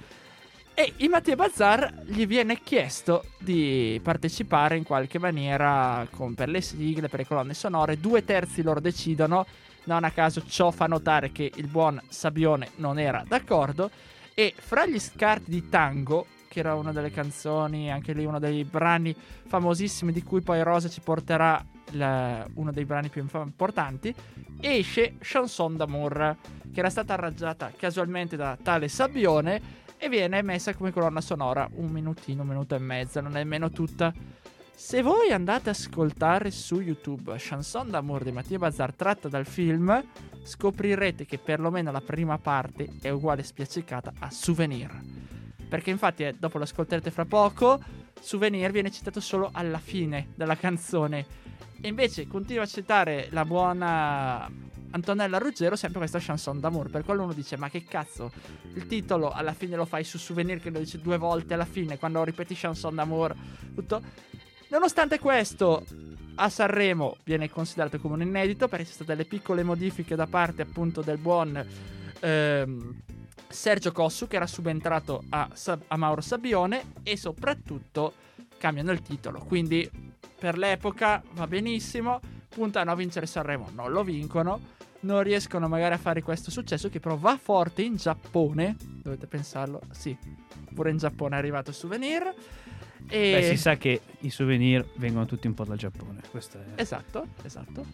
E 0.80 0.94
in 0.96 1.10
Mattia 1.10 1.36
Bazzar 1.36 2.04
gli 2.06 2.26
viene 2.26 2.62
chiesto 2.62 3.24
di 3.36 4.00
partecipare 4.02 4.78
in 4.78 4.82
qualche 4.84 5.18
maniera 5.18 6.06
con- 6.10 6.32
per 6.32 6.48
le 6.48 6.62
sigle, 6.62 7.10
per 7.10 7.18
le 7.18 7.26
colonne 7.26 7.52
sonore. 7.52 8.00
Due 8.00 8.24
terzi 8.24 8.62
loro 8.62 8.80
decidono. 8.80 9.44
Non 9.84 10.04
a 10.04 10.10
caso 10.10 10.42
ciò 10.46 10.70
fa 10.70 10.86
notare 10.86 11.32
che 11.32 11.52
il 11.54 11.66
buon 11.66 12.00
Sabione 12.08 12.70
non 12.76 12.98
era 12.98 13.22
d'accordo. 13.28 13.90
E 14.32 14.54
fra 14.56 14.86
gli 14.86 14.98
scarti 14.98 15.50
di 15.50 15.68
tango, 15.68 16.24
che 16.48 16.60
era 16.60 16.74
una 16.74 16.92
delle 16.92 17.10
canzoni, 17.10 17.92
anche 17.92 18.14
lì 18.14 18.24
uno 18.24 18.38
dei 18.38 18.64
brani 18.64 19.14
famosissimi 19.48 20.12
di 20.12 20.22
cui 20.22 20.40
poi 20.40 20.62
Rosa 20.62 20.88
ci 20.88 21.02
porterà 21.02 21.62
il- 21.90 22.46
uno 22.54 22.72
dei 22.72 22.86
brani 22.86 23.10
più 23.10 23.20
importanti, 23.20 24.14
esce 24.62 25.16
Chanson 25.20 25.76
d'amour, 25.76 26.36
che 26.72 26.78
era 26.78 26.88
stata 26.88 27.12
arrangiata 27.12 27.70
casualmente 27.76 28.36
da 28.36 28.56
tale 28.62 28.88
Sabbione 28.88 29.88
e 30.02 30.08
viene 30.08 30.40
messa 30.40 30.74
come 30.74 30.92
colonna 30.92 31.20
sonora 31.20 31.68
un 31.74 31.90
minutino, 31.90 32.40
un 32.40 32.48
minuto 32.48 32.74
e 32.74 32.78
mezzo, 32.78 33.20
non 33.20 33.32
è 33.32 33.40
nemmeno 33.40 33.70
tutta. 33.70 34.10
Se 34.74 35.02
voi 35.02 35.30
andate 35.30 35.68
a 35.68 35.72
ascoltare 35.72 36.50
su 36.50 36.80
YouTube 36.80 37.34
Chanson 37.36 37.90
d'amour 37.90 38.24
di 38.24 38.32
Mattia 38.32 38.56
Bazzar 38.56 38.94
tratta 38.94 39.28
dal 39.28 39.44
film, 39.44 40.02
scoprirete 40.42 41.26
che 41.26 41.36
perlomeno 41.36 41.92
la 41.92 42.00
prima 42.00 42.38
parte 42.38 42.88
è 43.02 43.10
uguale 43.10 43.42
spiaccicata 43.42 44.14
a 44.20 44.30
Souvenir. 44.30 44.90
Perché 45.68 45.90
infatti, 45.90 46.24
eh, 46.24 46.32
dopo 46.32 46.56
lo 46.56 46.64
ascolterete 46.64 47.10
fra 47.10 47.26
poco, 47.26 47.78
Souvenir 48.18 48.70
viene 48.70 48.90
citato 48.90 49.20
solo 49.20 49.50
alla 49.52 49.78
fine 49.78 50.28
della 50.34 50.56
canzone. 50.56 51.26
E 51.78 51.88
invece 51.88 52.26
continua 52.26 52.62
a 52.62 52.66
citare 52.66 53.28
la 53.32 53.44
buona 53.44 54.50
Antonella 54.92 55.38
Ruggero 55.38 55.76
sempre 55.76 55.98
questa 55.98 56.18
chanson 56.20 56.60
d'amour. 56.60 56.90
Per 56.90 57.04
quello 57.04 57.22
uno 57.24 57.32
dice: 57.32 57.56
Ma 57.56 57.68
che 57.68 57.84
cazzo? 57.84 58.32
Il 58.74 58.86
titolo 58.86 59.30
alla 59.30 59.52
fine 59.52 59.76
lo 59.76 59.84
fai 59.84 60.04
su 60.04 60.18
Souvenir 60.18 60.60
che 60.60 60.70
lo 60.70 60.78
dice 60.78 61.00
due 61.00 61.18
volte 61.18 61.54
alla 61.54 61.64
fine 61.64 61.98
quando 61.98 62.24
ripeti 62.24 62.54
chanson 62.54 62.94
d'amour. 62.94 63.34
Tutto. 63.74 64.02
Nonostante 64.68 65.18
questo, 65.18 65.84
a 66.36 66.48
Sanremo 66.48 67.16
viene 67.24 67.50
considerato 67.50 67.98
come 67.98 68.14
un 68.14 68.22
inedito 68.22 68.68
perché 68.68 68.84
ci 68.84 68.92
sono 68.92 69.04
state 69.04 69.16
delle 69.16 69.28
piccole 69.28 69.62
modifiche 69.62 70.14
da 70.14 70.26
parte 70.26 70.62
appunto 70.62 71.02
del 71.02 71.18
buon 71.18 71.66
ehm, 72.20 73.02
Sergio 73.48 73.90
Cossu 73.90 74.28
che 74.28 74.36
era 74.36 74.46
subentrato 74.46 75.24
a, 75.30 75.48
a 75.88 75.96
Mauro 75.96 76.20
Sabbione 76.20 76.92
e 77.02 77.16
soprattutto 77.16 78.14
cambiano 78.58 78.92
il 78.92 79.02
titolo. 79.02 79.40
Quindi 79.40 79.88
per 80.38 80.56
l'epoca 80.56 81.22
va 81.32 81.46
benissimo, 81.46 82.20
puntano 82.50 82.90
a 82.90 82.94
vincere 82.94 83.26
Sanremo, 83.26 83.70
non 83.74 83.92
lo 83.92 84.04
vincono. 84.04 84.76
Non 85.02 85.22
riescono 85.22 85.66
magari 85.66 85.94
a 85.94 85.98
fare 85.98 86.20
questo 86.20 86.50
successo 86.50 86.90
che 86.90 87.00
però 87.00 87.16
va 87.16 87.38
forte 87.38 87.80
in 87.80 87.96
Giappone. 87.96 88.76
Dovete 88.78 89.26
pensarlo, 89.26 89.80
sì, 89.92 90.14
pure 90.74 90.90
in 90.90 90.98
Giappone 90.98 91.36
è 91.36 91.38
arrivato 91.38 91.70
il 91.70 91.76
souvenir. 91.76 92.34
E... 93.08 93.32
Beh, 93.32 93.48
si 93.48 93.56
sa 93.56 93.76
che 93.76 94.02
i 94.20 94.30
souvenir 94.30 94.86
vengono 94.96 95.24
tutti 95.24 95.46
un 95.46 95.54
po' 95.54 95.64
dal 95.64 95.78
Giappone. 95.78 96.20
Questo 96.30 96.58
è... 96.58 96.80
Esatto, 96.80 97.28
esatto. 97.42 97.86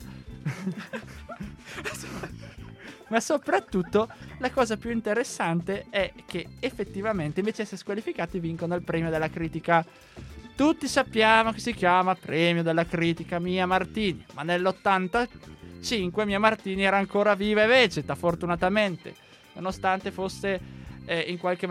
Ma 3.08 3.20
soprattutto 3.20 4.08
la 4.38 4.50
cosa 4.50 4.76
più 4.76 4.90
interessante 4.90 5.86
è 5.90 6.12
che 6.26 6.48
effettivamente 6.58 7.38
invece 7.38 7.58
di 7.58 7.62
essere 7.62 7.80
squalificati 7.80 8.40
vincono 8.40 8.74
il 8.74 8.82
premio 8.82 9.10
della 9.10 9.30
critica. 9.30 9.86
Tutti 10.56 10.88
sappiamo 10.88 11.52
che 11.52 11.60
si 11.60 11.74
chiama 11.74 12.14
premio 12.14 12.62
della 12.62 12.86
critica 12.86 13.38
Mia 13.38 13.66
Martini, 13.66 14.24
ma 14.32 14.42
nell'85 14.42 16.24
Mia 16.24 16.38
Martini 16.38 16.82
era 16.82 16.96
ancora 16.96 17.34
viva 17.34 17.62
e 17.62 17.66
vegeta, 17.66 18.14
fortunatamente, 18.14 19.14
nonostante 19.52 20.10
fosse 20.10 20.58
eh, 21.04 21.20
in 21.28 21.36
qualche 21.36 21.66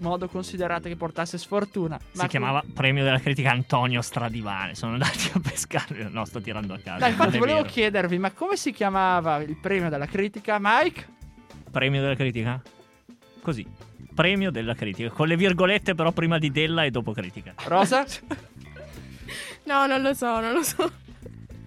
modo 0.00 0.28
considerata 0.28 0.90
che 0.90 0.96
portasse 0.96 1.38
sfortuna. 1.38 1.98
Si 2.12 2.26
chiamava 2.26 2.62
premio 2.74 3.02
della 3.02 3.18
critica 3.18 3.50
Antonio 3.50 4.02
Stradivale. 4.02 4.74
Sono 4.74 4.92
andati 4.92 5.30
a 5.32 5.40
pescare. 5.40 6.10
No, 6.10 6.26
sto 6.26 6.42
tirando 6.42 6.74
a 6.74 6.78
caso. 6.78 6.98
Dai, 6.98 7.10
infatti 7.10 7.38
volevo 7.38 7.62
vero. 7.62 7.72
chiedervi, 7.72 8.18
ma 8.18 8.30
come 8.32 8.56
si 8.56 8.72
chiamava 8.72 9.38
il 9.38 9.56
premio 9.56 9.88
della 9.88 10.06
critica, 10.06 10.58
Mike? 10.60 11.06
Premio 11.70 12.02
della 12.02 12.14
critica? 12.14 12.60
Così. 13.40 13.87
Premio 14.18 14.50
della 14.50 14.74
critica. 14.74 15.10
Con 15.10 15.28
le 15.28 15.36
virgolette, 15.36 15.94
però, 15.94 16.10
prima 16.10 16.38
di 16.38 16.50
della 16.50 16.82
e 16.82 16.90
dopo 16.90 17.12
critica. 17.12 17.54
Rosa? 17.66 18.04
No, 19.62 19.86
non 19.86 20.02
lo 20.02 20.12
so, 20.12 20.40
non 20.40 20.54
lo 20.54 20.64
so. 20.64 20.90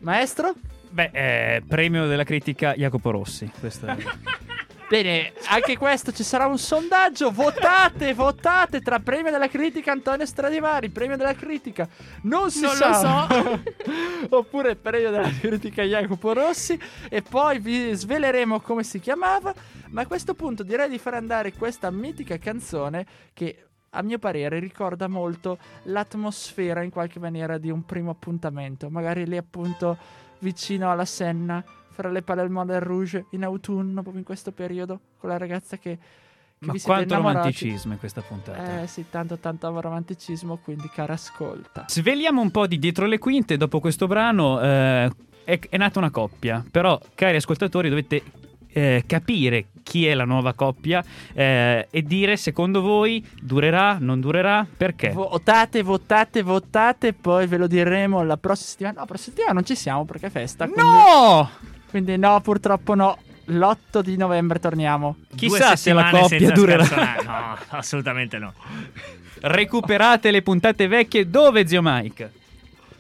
Maestro? 0.01 0.55
Beh, 0.89 1.11
eh, 1.13 1.63
premio 1.65 2.07
della 2.07 2.25
critica 2.25 2.73
Jacopo 2.73 3.09
Rossi. 3.11 3.49
Questo 3.57 3.85
è... 3.85 3.95
Bene, 4.91 5.31
anche 5.47 5.77
questo 5.77 6.11
ci 6.11 6.21
sarà 6.21 6.47
un 6.47 6.57
sondaggio. 6.57 7.31
Votate, 7.31 8.13
votate 8.13 8.81
tra 8.81 8.99
premio 8.99 9.31
della 9.31 9.47
critica 9.47 9.93
Antonio 9.93 10.25
Stradivari, 10.25 10.89
premio 10.89 11.15
della 11.15 11.33
critica. 11.33 11.87
Non 12.23 12.51
si 12.51 12.59
Non 12.59 12.71
lo 12.71 12.93
sa. 12.93 13.27
so. 13.29 13.61
Oppure 14.35 14.75
premio 14.75 15.09
della 15.09 15.29
critica 15.29 15.83
Jacopo 15.83 16.33
Rossi. 16.33 16.77
E 17.09 17.21
poi 17.21 17.59
vi 17.59 17.93
sveleremo 17.93 18.59
come 18.59 18.83
si 18.83 18.99
chiamava. 18.99 19.53
Ma 19.91 20.01
a 20.01 20.05
questo 20.07 20.33
punto 20.33 20.61
direi 20.61 20.89
di 20.89 20.97
far 20.97 21.13
andare 21.13 21.53
questa 21.53 21.89
mitica 21.89 22.37
canzone 22.37 23.05
che. 23.31 23.67
A 23.93 24.03
mio 24.03 24.19
parere 24.19 24.59
ricorda 24.59 25.09
molto 25.09 25.57
l'atmosfera 25.83 26.81
in 26.81 26.89
qualche 26.89 27.19
maniera 27.19 27.57
di 27.57 27.69
un 27.69 27.83
primo 27.83 28.09
appuntamento, 28.11 28.89
magari 28.89 29.25
lì 29.25 29.35
appunto 29.35 29.97
vicino 30.39 30.89
alla 30.89 31.03
Senna, 31.03 31.61
fra 32.01 32.09
le 32.09 32.23
palle 32.23 32.41
del 32.41 32.49
Moulin 32.49 32.79
Rouge, 32.79 33.25
in 33.31 33.43
autunno, 33.43 34.01
proprio 34.01 34.17
in 34.17 34.23
questo 34.23 34.51
periodo, 34.51 34.99
con 35.17 35.29
la 35.29 35.37
ragazza 35.37 35.77
che, 35.77 35.97
che 36.57 36.65
Ma 36.65 36.73
vi 36.73 36.81
quanto 36.81 37.15
romanticismo 37.15 37.93
in 37.93 37.99
questa 37.99 38.21
puntata. 38.21 38.81
Eh 38.81 38.87
sì, 38.87 39.05
tanto 39.09 39.37
tanto 39.37 39.79
romanticismo, 39.79 40.57
quindi 40.57 40.89
cara 40.89 41.13
ascolta. 41.13 41.85
Sveliamo 41.87 42.41
un 42.41 42.51
po' 42.51 42.67
di 42.67 42.79
dietro 42.79 43.05
le 43.05 43.19
quinte. 43.19 43.55
Dopo 43.55 43.79
questo 43.79 44.07
brano 44.07 44.59
eh, 44.59 45.11
è, 45.43 45.59
è 45.69 45.77
nata 45.77 45.99
una 45.99 46.09
coppia. 46.09 46.65
Però, 46.69 46.99
cari 47.13 47.35
ascoltatori, 47.37 47.89
dovete 47.89 48.23
eh, 48.73 49.03
capire 49.05 49.67
chi 49.83 50.07
è 50.07 50.13
la 50.13 50.23
nuova 50.25 50.53
coppia 50.53 51.03
eh, 51.33 51.87
e 51.89 52.01
dire 52.03 52.37
secondo 52.37 52.81
voi 52.81 53.25
durerà, 53.41 53.97
non 53.99 54.19
durerà, 54.19 54.65
perché? 54.75 55.09
Votate, 55.11 55.83
votate, 55.83 56.41
votate, 56.41 57.13
poi 57.13 57.47
ve 57.47 57.57
lo 57.57 57.67
diremo 57.67 58.23
la 58.23 58.37
prossima 58.37 58.67
settimana. 58.69 58.95
No, 58.95 59.01
la 59.01 59.07
prossima 59.07 59.35
settimana 59.35 59.53
non 59.53 59.65
ci 59.65 59.75
siamo 59.75 60.05
perché 60.05 60.27
è 60.27 60.29
festa. 60.29 60.65
Quindi, 60.65 60.81
no! 60.81 61.70
Quindi 61.91 62.17
no, 62.17 62.41
purtroppo 62.41 62.95
no. 62.95 63.17
L'8 63.45 63.99
di 64.01 64.15
novembre 64.17 64.59
torniamo. 64.59 65.17
Chissà 65.35 65.67
Due 65.67 65.75
se 65.75 65.93
la 65.93 66.09
coppia 66.09 66.51
durerà. 66.51 66.85
scansonare. 66.85 67.23
No, 67.23 67.57
assolutamente 67.77 68.37
no. 68.37 68.53
Recuperate 69.41 70.31
le 70.31 70.41
puntate 70.41 70.87
vecchie 70.87 71.29
dove, 71.29 71.67
zio 71.67 71.81
Mike? 71.83 72.31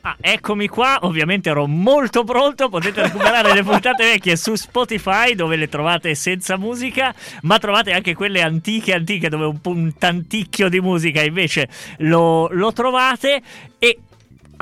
Ah, 0.03 0.17
eccomi 0.19 0.67
qua, 0.67 0.97
ovviamente 1.03 1.49
ero 1.49 1.67
molto 1.67 2.23
pronto, 2.23 2.69
potete 2.69 3.03
recuperare 3.03 3.53
le 3.53 3.61
puntate 3.61 4.03
vecchie 4.03 4.35
su 4.35 4.55
Spotify 4.55 5.35
dove 5.35 5.55
le 5.55 5.69
trovate 5.69 6.15
senza 6.15 6.57
musica, 6.57 7.13
ma 7.41 7.59
trovate 7.59 7.91
anche 7.93 8.15
quelle 8.15 8.41
antiche 8.41 8.95
antiche 8.95 9.29
dove 9.29 9.45
un, 9.45 9.59
un 9.61 9.93
tanticchio 9.95 10.69
di 10.69 10.81
musica 10.81 11.21
invece 11.21 11.69
lo, 11.97 12.47
lo 12.49 12.73
trovate 12.73 13.43
e 13.77 13.99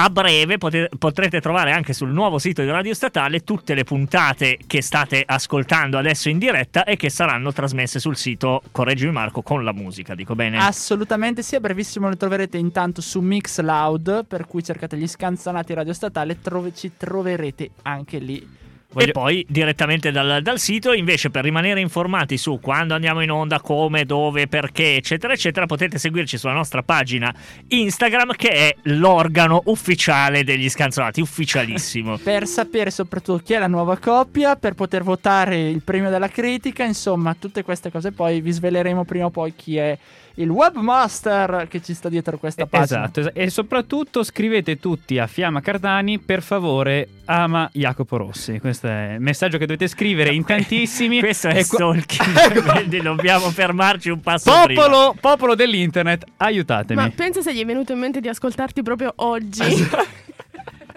a 0.02 0.10
breve 0.10 0.58
potrete 0.58 1.42
trovare 1.42 1.74
anche 1.74 1.92
sul 1.92 2.12
nuovo 2.12 2.38
sito 2.38 2.62
di 2.62 2.70
Radio 2.70 2.94
Statale 2.94 3.44
tutte 3.44 3.74
le 3.74 3.84
puntate 3.84 4.58
che 4.66 4.82
state 4.82 5.24
ascoltando 5.26 5.98
adesso 5.98 6.30
in 6.30 6.38
diretta 6.38 6.86
e 6.86 6.96
che 6.96 7.10
saranno 7.10 7.52
trasmesse 7.52 8.00
sul 8.00 8.16
sito 8.16 8.62
Correggimi 8.72 9.12
Marco 9.12 9.42
con 9.42 9.66
la 9.66 9.74
musica, 9.74 10.16
dico 10.16 10.36
bene? 10.36 10.58
Assolutamente 10.58 11.44
sì, 11.44 11.56
a 11.56 11.60
brevissimo 11.60 12.08
le 12.08 12.16
troverete 12.16 12.58
intanto 12.58 13.02
su 13.02 13.20
Mixloud, 13.20 14.26
per 14.26 14.48
cui 14.48 14.64
cercate 14.64 14.96
gli 14.96 15.08
scanzonati 15.08 15.74
Radio 15.74 15.92
Statale, 15.92 16.40
trove- 16.40 16.74
ci 16.74 16.92
troverete 16.96 17.72
anche 17.82 18.20
lì. 18.20 18.58
Voglio- 18.92 19.08
E 19.08 19.12
poi 19.12 19.46
direttamente 19.48 20.12
dal, 20.12 20.42
dal 20.42 20.58
sito, 20.60 20.94
invece, 20.94 21.30
per 21.30 21.44
rimanere 21.44 21.80
informati 21.80 22.38
su 22.38 22.60
quando 22.60 22.96
andiamo 22.96 23.22
in 23.22 23.30
onda, 23.30 23.60
come, 23.62 24.04
dove, 24.04 24.48
perché, 24.48 24.96
eccetera, 24.96 25.34
eccetera, 25.34 25.68
potete 25.68 26.00
seguirci 26.00 26.40
sulla 26.40 26.54
nostra 26.54 26.82
pagina 26.82 27.32
Instagram, 27.68 28.32
che 28.34 28.50
è 28.50 28.76
l'organo 28.84 29.62
ufficiale 29.66 30.44
degli 30.44 30.68
scanzonati, 30.70 31.22
ufficialissimo. 31.22 32.18
Per 32.24 32.48
sapere 32.48 32.90
soprattutto 32.90 33.44
chi 33.44 33.54
è 33.54 33.60
la 33.60 33.68
nuova 33.68 33.98
coppia, 33.98 34.56
per 34.56 34.74
poter 34.74 35.04
votare 35.04 35.70
il 35.70 35.84
premio 35.84 36.10
della 36.10 36.30
critica, 36.30 36.84
insomma, 36.84 37.36
tutte 37.38 37.64
queste 37.64 37.92
cose 37.92 38.12
poi 38.12 38.42
vi 38.42 38.52
sveleremo 38.52 39.04
prima 39.06 39.26
o 39.26 39.30
poi 39.30 39.54
chi 39.56 39.78
è 39.78 39.96
il 40.40 40.50
webmaster 40.50 41.68
che 41.70 41.82
ci 41.82 41.94
sta 41.94 42.10
dietro 42.10 42.38
questa 42.38 42.66
pagina. 42.66 43.04
Esatto, 43.04 43.20
es- 43.20 43.32
e 43.34 43.50
soprattutto 43.50 44.24
scrivete 44.24 44.80
tutti 44.80 45.20
a 45.20 45.28
Fiamma 45.28 45.62
Cardani, 45.62 46.20
per 46.20 46.42
favore, 46.42 47.08
ama 47.26 47.70
Jacopo 47.74 48.18
Rossi. 48.18 48.60
Questo 48.60 48.88
è 48.88 49.14
il 49.16 49.22
messaggio 49.22 49.58
che 49.58 49.66
dovete 49.66 49.88
scrivere 49.88 50.34
in 50.34 50.44
tantissimi. 50.46 51.20
Questo 51.20 51.50
è 51.50 51.62
stalking, 51.62 52.64
quindi 52.72 53.02
dobbiamo 53.02 53.50
fermarci 53.50 54.10
un 54.10 54.22
passo 54.22 54.52
prima. 54.64 54.82
Popolo, 54.82 55.16
popolo 55.20 55.56
dell'internet, 55.56 56.24
aiutatemi. 56.38 57.02
Ma 57.02 57.10
pensa 57.10 57.42
se 57.42 57.54
gli 57.54 57.62
è 57.62 57.66
venuto 57.66 57.92
in 57.92 58.00
mente 58.00 58.22
di 58.22 58.30
ascoltarti 58.30 58.82
proprio 58.82 59.14
oggi. 59.18 59.88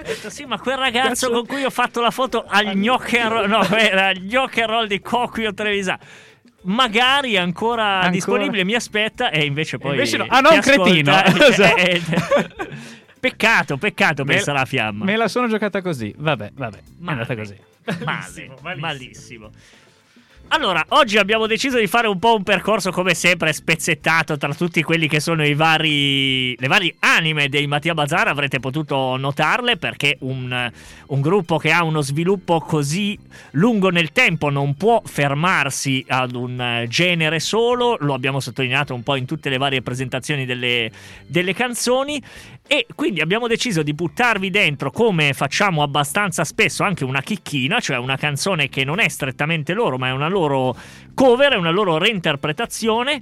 Ho 0.02 0.04
detto, 0.04 0.30
sì, 0.30 0.44
ma 0.46 0.58
quel 0.58 0.76
ragazzo 0.78 1.30
con 1.30 1.46
cui 1.46 1.62
ho 1.62 1.70
fatto 1.70 2.00
la 2.00 2.10
foto 2.10 2.44
al 2.44 2.74
roll, 2.74 3.48
no, 3.48 3.64
era 3.68 4.08
and 4.08 4.54
roll 4.66 4.86
di 4.88 5.00
Coquio 5.00 5.54
Trevisan. 5.54 5.96
Magari 6.64 7.36
ancora, 7.36 7.84
Ancora? 7.94 8.10
disponibile, 8.10 8.64
mi 8.64 8.74
aspetta 8.74 9.30
e 9.30 9.44
invece 9.44 9.78
poi 9.78 9.90
Invece 9.92 10.16
no. 10.16 10.26
Ah, 10.28 10.40
no, 10.40 10.50
un 10.52 10.60
cretino. 10.60 11.12
Esatto. 11.24 11.76
Eh, 11.76 12.00
eh, 12.10 12.68
Peccato, 13.18 13.76
peccato, 13.76 14.24
Me- 14.24 14.34
pensa 14.34 14.52
la 14.52 14.64
fiamma. 14.64 15.04
Me 15.04 15.16
la 15.16 15.28
sono 15.28 15.46
giocata 15.48 15.80
così. 15.80 16.12
Vabbè, 16.16 16.50
vabbè. 16.54 16.76
È 16.76 16.80
Male. 16.98 17.20
andata 17.22 17.36
così. 17.36 17.56
Male, 18.04 18.50
malissimo. 18.78 19.50
Allora, 20.54 20.84
oggi 20.90 21.16
abbiamo 21.16 21.46
deciso 21.46 21.78
di 21.78 21.86
fare 21.86 22.08
un 22.08 22.18
po' 22.18 22.34
un 22.34 22.42
percorso 22.42 22.90
come 22.90 23.14
sempre 23.14 23.54
spezzettato 23.54 24.36
tra 24.36 24.52
tutti 24.52 24.82
quelli 24.82 25.08
che 25.08 25.18
sono 25.18 25.46
i 25.46 25.54
vari 25.54 26.54
le 26.58 26.66
varie 26.66 26.94
anime 26.98 27.48
dei 27.48 27.66
Mattia 27.66 27.94
Bazar, 27.94 28.28
avrete 28.28 28.60
potuto 28.60 29.16
notarle 29.16 29.78
perché 29.78 30.18
un, 30.20 30.70
un 31.06 31.20
gruppo 31.22 31.56
che 31.56 31.72
ha 31.72 31.82
uno 31.82 32.02
sviluppo 32.02 32.60
così 32.60 33.18
lungo 33.52 33.88
nel 33.88 34.12
tempo 34.12 34.50
non 34.50 34.74
può 34.74 35.00
fermarsi 35.02 36.04
ad 36.06 36.34
un 36.34 36.84
genere 36.86 37.40
solo, 37.40 37.96
lo 38.00 38.12
abbiamo 38.12 38.38
sottolineato 38.38 38.94
un 38.94 39.02
po' 39.02 39.16
in 39.16 39.24
tutte 39.24 39.48
le 39.48 39.56
varie 39.56 39.80
presentazioni 39.80 40.44
delle, 40.44 40.90
delle 41.26 41.54
canzoni 41.54 42.22
e 42.66 42.86
quindi 42.94 43.20
abbiamo 43.20 43.48
deciso 43.48 43.82
di 43.82 43.92
buttarvi 43.92 44.48
dentro, 44.48 44.90
come 44.90 45.32
facciamo 45.32 45.82
abbastanza 45.82 46.44
spesso, 46.44 46.84
anche 46.84 47.04
una 47.04 47.20
chicchina, 47.20 47.80
cioè 47.80 47.98
una 47.98 48.16
canzone 48.16 48.68
che 48.68 48.84
non 48.84 48.98
è 48.98 49.08
strettamente 49.08 49.74
loro, 49.74 49.98
ma 49.98 50.08
è 50.08 50.12
una 50.12 50.28
loro 50.28 50.74
cover, 51.14 51.52
è 51.52 51.56
una 51.56 51.70
loro 51.70 51.98
reinterpretazione. 51.98 53.20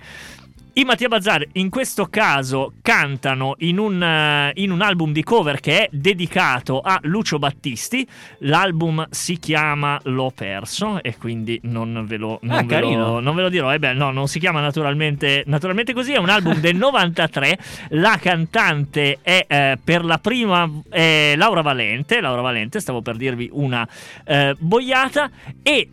I 0.72 0.84
Mattia 0.84 1.08
Bazar 1.08 1.44
in 1.54 1.68
questo 1.68 2.06
caso 2.06 2.74
cantano 2.80 3.56
in 3.58 3.78
un, 3.78 4.00
eh, 4.00 4.52
in 4.54 4.70
un 4.70 4.82
album 4.82 5.12
di 5.12 5.24
cover 5.24 5.58
che 5.58 5.84
è 5.84 5.88
dedicato 5.90 6.80
a 6.80 6.98
Lucio 7.02 7.38
Battisti. 7.40 8.06
L'album 8.40 9.04
si 9.10 9.38
chiama 9.38 9.98
L'ho 10.04 10.30
perso 10.32 11.02
e 11.02 11.16
quindi 11.16 11.58
non 11.64 12.04
ve 12.06 12.16
lo, 12.16 12.38
non 12.42 12.58
Ah, 12.58 12.62
ve 12.62 12.80
lo, 12.80 13.18
non 13.18 13.34
ve 13.34 13.42
lo 13.42 13.48
dirò. 13.48 13.74
Eh 13.74 13.80
beh, 13.80 13.94
no, 13.94 14.12
non 14.12 14.28
si 14.28 14.38
chiama 14.38 14.60
naturalmente, 14.60 15.42
naturalmente 15.46 15.92
così. 15.92 16.12
È 16.12 16.18
un 16.18 16.28
album 16.28 16.60
del 16.60 16.76
93. 16.78 17.58
La 17.90 18.16
cantante 18.20 19.18
è 19.22 19.44
eh, 19.48 19.78
per 19.82 20.04
la 20.04 20.18
prima 20.18 20.70
Laura 20.90 21.62
Valente. 21.62 22.20
Laura 22.20 22.42
Valente, 22.42 22.78
stavo 22.78 23.02
per 23.02 23.16
dirvi 23.16 23.48
una 23.52 23.86
eh, 24.24 24.54
boiata. 24.56 25.30
E 25.62 25.88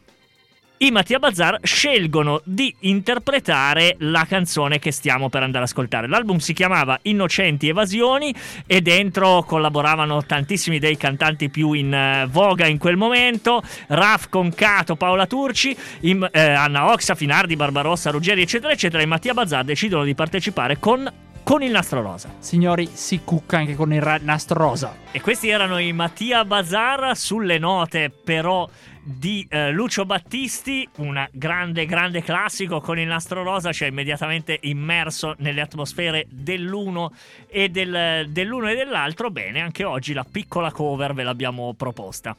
i 0.79 0.91
Mattia 0.91 1.17
Bazar 1.17 1.59
scelgono 1.63 2.41
di 2.43 2.73
interpretare 2.81 3.95
la 3.99 4.25
canzone 4.27 4.77
che 4.77 4.91
stiamo 4.91 5.27
per 5.27 5.41
andare 5.41 5.63
ad 5.63 5.69
ascoltare. 5.71 6.07
L'album 6.07 6.37
si 6.37 6.53
chiamava 6.53 6.99
Innocenti 7.03 7.67
Evasioni 7.67 8.33
e 8.67 8.81
dentro 8.81 9.43
collaboravano 9.43 10.23
tantissimi 10.23 10.77
dei 10.77 10.95
cantanti 10.95 11.49
più 11.49 11.73
in 11.73 11.91
eh, 11.91 12.27
voga 12.29 12.67
in 12.67 12.77
quel 12.77 12.95
momento, 12.95 13.63
Raf 13.87 14.29
Concato, 14.29 14.95
Paola 14.95 15.25
Turci, 15.25 15.75
eh, 16.01 16.39
Anna 16.39 16.91
Oxa, 16.91 17.15
Finardi, 17.15 17.55
Barbarossa, 17.55 18.11
Ruggeri, 18.11 18.43
eccetera, 18.43 18.71
eccetera. 18.71 19.01
I 19.01 19.07
Mattia 19.07 19.33
Bazar 19.33 19.63
decidono 19.63 20.03
di 20.03 20.13
partecipare 20.13 20.77
con, 20.77 21.11
con 21.47 21.63
il 21.63 21.71
nastro 21.71 22.01
rosa. 22.01 22.29
Signori, 22.39 22.89
si 22.91 23.21
cucca 23.23 23.59
anche 23.59 23.73
con 23.75 23.93
il 23.93 24.01
ra- 24.01 24.19
nastro 24.21 24.59
rosa. 24.59 24.93
E 25.11 25.21
questi 25.21 25.47
erano 25.47 25.77
i 25.77 25.93
Mattia 25.93 26.43
Bazar 26.43 27.15
sulle 27.15 27.57
note 27.57 28.09
però 28.09 28.67
di 29.01 29.47
eh, 29.49 29.71
Lucio 29.71 30.03
Battisti, 30.03 30.85
un 30.97 31.25
grande 31.31 31.85
grande 31.85 32.21
classico 32.21 32.81
con 32.81 32.99
il 32.99 33.07
nastro 33.07 33.43
rosa, 33.43 33.71
cioè 33.71 33.87
immediatamente 33.87 34.59
immerso 34.63 35.35
nelle 35.37 35.61
atmosfere 35.61 36.25
dell'uno 36.29 37.13
e, 37.47 37.69
del- 37.69 38.25
dell'uno 38.27 38.69
e 38.69 38.75
dell'altro. 38.75 39.31
Bene, 39.31 39.61
anche 39.61 39.85
oggi 39.85 40.11
la 40.11 40.25
piccola 40.29 40.73
cover 40.73 41.13
ve 41.13 41.23
l'abbiamo 41.23 41.73
proposta. 41.77 42.35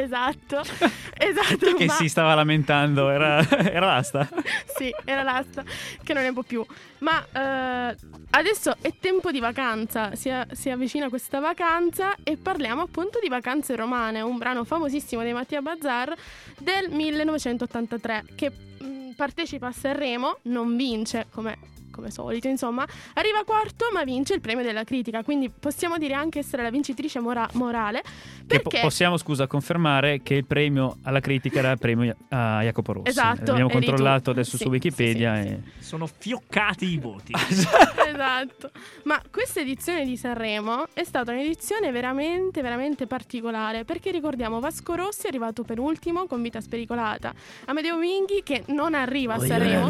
Esatto. 0.00 0.62
Esatto. 1.18 1.74
Che 1.74 1.86
ma- 1.86 1.92
si 1.94 2.08
stava 2.08 2.34
lamentando, 2.34 3.08
era, 3.08 3.38
era 3.48 3.86
l'asta. 3.86 4.28
sì, 4.76 4.94
era 5.04 5.22
l'asta 5.22 5.64
che 6.02 6.12
non 6.12 6.22
ne 6.22 6.32
può 6.34 6.42
più. 6.42 6.64
Ma 6.98 7.24
eh, 7.32 7.96
adesso 8.30 8.76
è 8.82 8.92
tempo 9.00 9.30
di 9.30 9.40
vacanza, 9.40 10.14
si, 10.14 10.30
si 10.52 10.68
avvicina 10.68 11.08
questa 11.08 11.40
vacanza 11.40 12.14
e 12.22 12.36
parliamo 12.36 12.82
appunto 12.82 13.18
di 13.18 13.28
Vacanze 13.28 13.74
Romane, 13.76 14.20
un 14.20 14.36
brano 14.36 14.64
famosissimo 14.64 15.22
dei 15.22 15.32
Mattia 15.32 15.62
Bazar 15.62 16.14
del 16.58 16.90
1983 16.90 18.24
che 18.34 18.50
mh, 18.50 19.12
partecipa 19.16 19.68
a 19.68 19.72
Sanremo, 19.72 20.38
non 20.42 20.76
vince 20.76 21.26
come 21.30 21.56
come 21.96 22.10
solito, 22.10 22.46
insomma, 22.46 22.86
arriva 23.14 23.42
quarto 23.44 23.86
ma 23.92 24.04
vince 24.04 24.34
il 24.34 24.40
premio 24.40 24.62
della 24.62 24.84
critica, 24.84 25.24
quindi 25.24 25.50
possiamo 25.50 25.96
dire 25.98 26.14
anche 26.14 26.38
essere 26.40 26.62
la 26.62 26.70
vincitrice 26.70 27.18
mora- 27.18 27.48
morale. 27.54 28.02
Che 28.46 28.60
po- 28.60 28.68
Perché 28.68 28.80
possiamo, 28.80 29.16
scusa, 29.16 29.46
confermare 29.48 30.20
che 30.22 30.34
il 30.34 30.44
premio 30.46 30.98
alla 31.02 31.20
critica 31.20 31.58
era 31.58 31.70
il 31.72 31.78
premio 31.78 32.14
a 32.28 32.62
Jacopo 32.62 32.92
Rossi. 32.92 33.08
Esatto, 33.08 33.44
L'abbiamo 33.46 33.68
tu. 33.70 33.78
controllato 33.78 34.30
adesso 34.30 34.56
Sì, 34.56 34.64
su 34.64 34.68
Wikipedia. 34.68 35.36
sì, 35.36 35.42
sì, 35.42 35.48
e... 35.48 35.60
Sono 35.82 36.06
fioccati 36.06 36.86
i 36.92 36.98
voti. 36.98 37.32
esatto. 38.16 38.70
Ma 39.04 39.20
questa 39.30 39.60
edizione 39.60 40.04
di 40.04 40.16
Sanremo 40.16 40.86
è 40.92 41.04
stata 41.04 41.32
un'edizione 41.32 41.90
veramente, 41.90 42.62
veramente 42.62 43.06
particolare. 43.06 43.84
Perché 43.84 44.10
ricordiamo 44.10 44.60
Vasco 44.60 44.94
Rossi 44.94 45.26
è 45.26 45.28
arrivato 45.28 45.62
penultimo 45.62 46.26
con 46.26 46.42
vita 46.42 46.60
spericolata. 46.60 47.32
Amedeo 47.66 47.96
Minghi 47.96 48.42
che 48.42 48.64
non 48.68 48.94
arriva 48.94 49.34
a 49.34 49.38
Sanremo. 49.38 49.88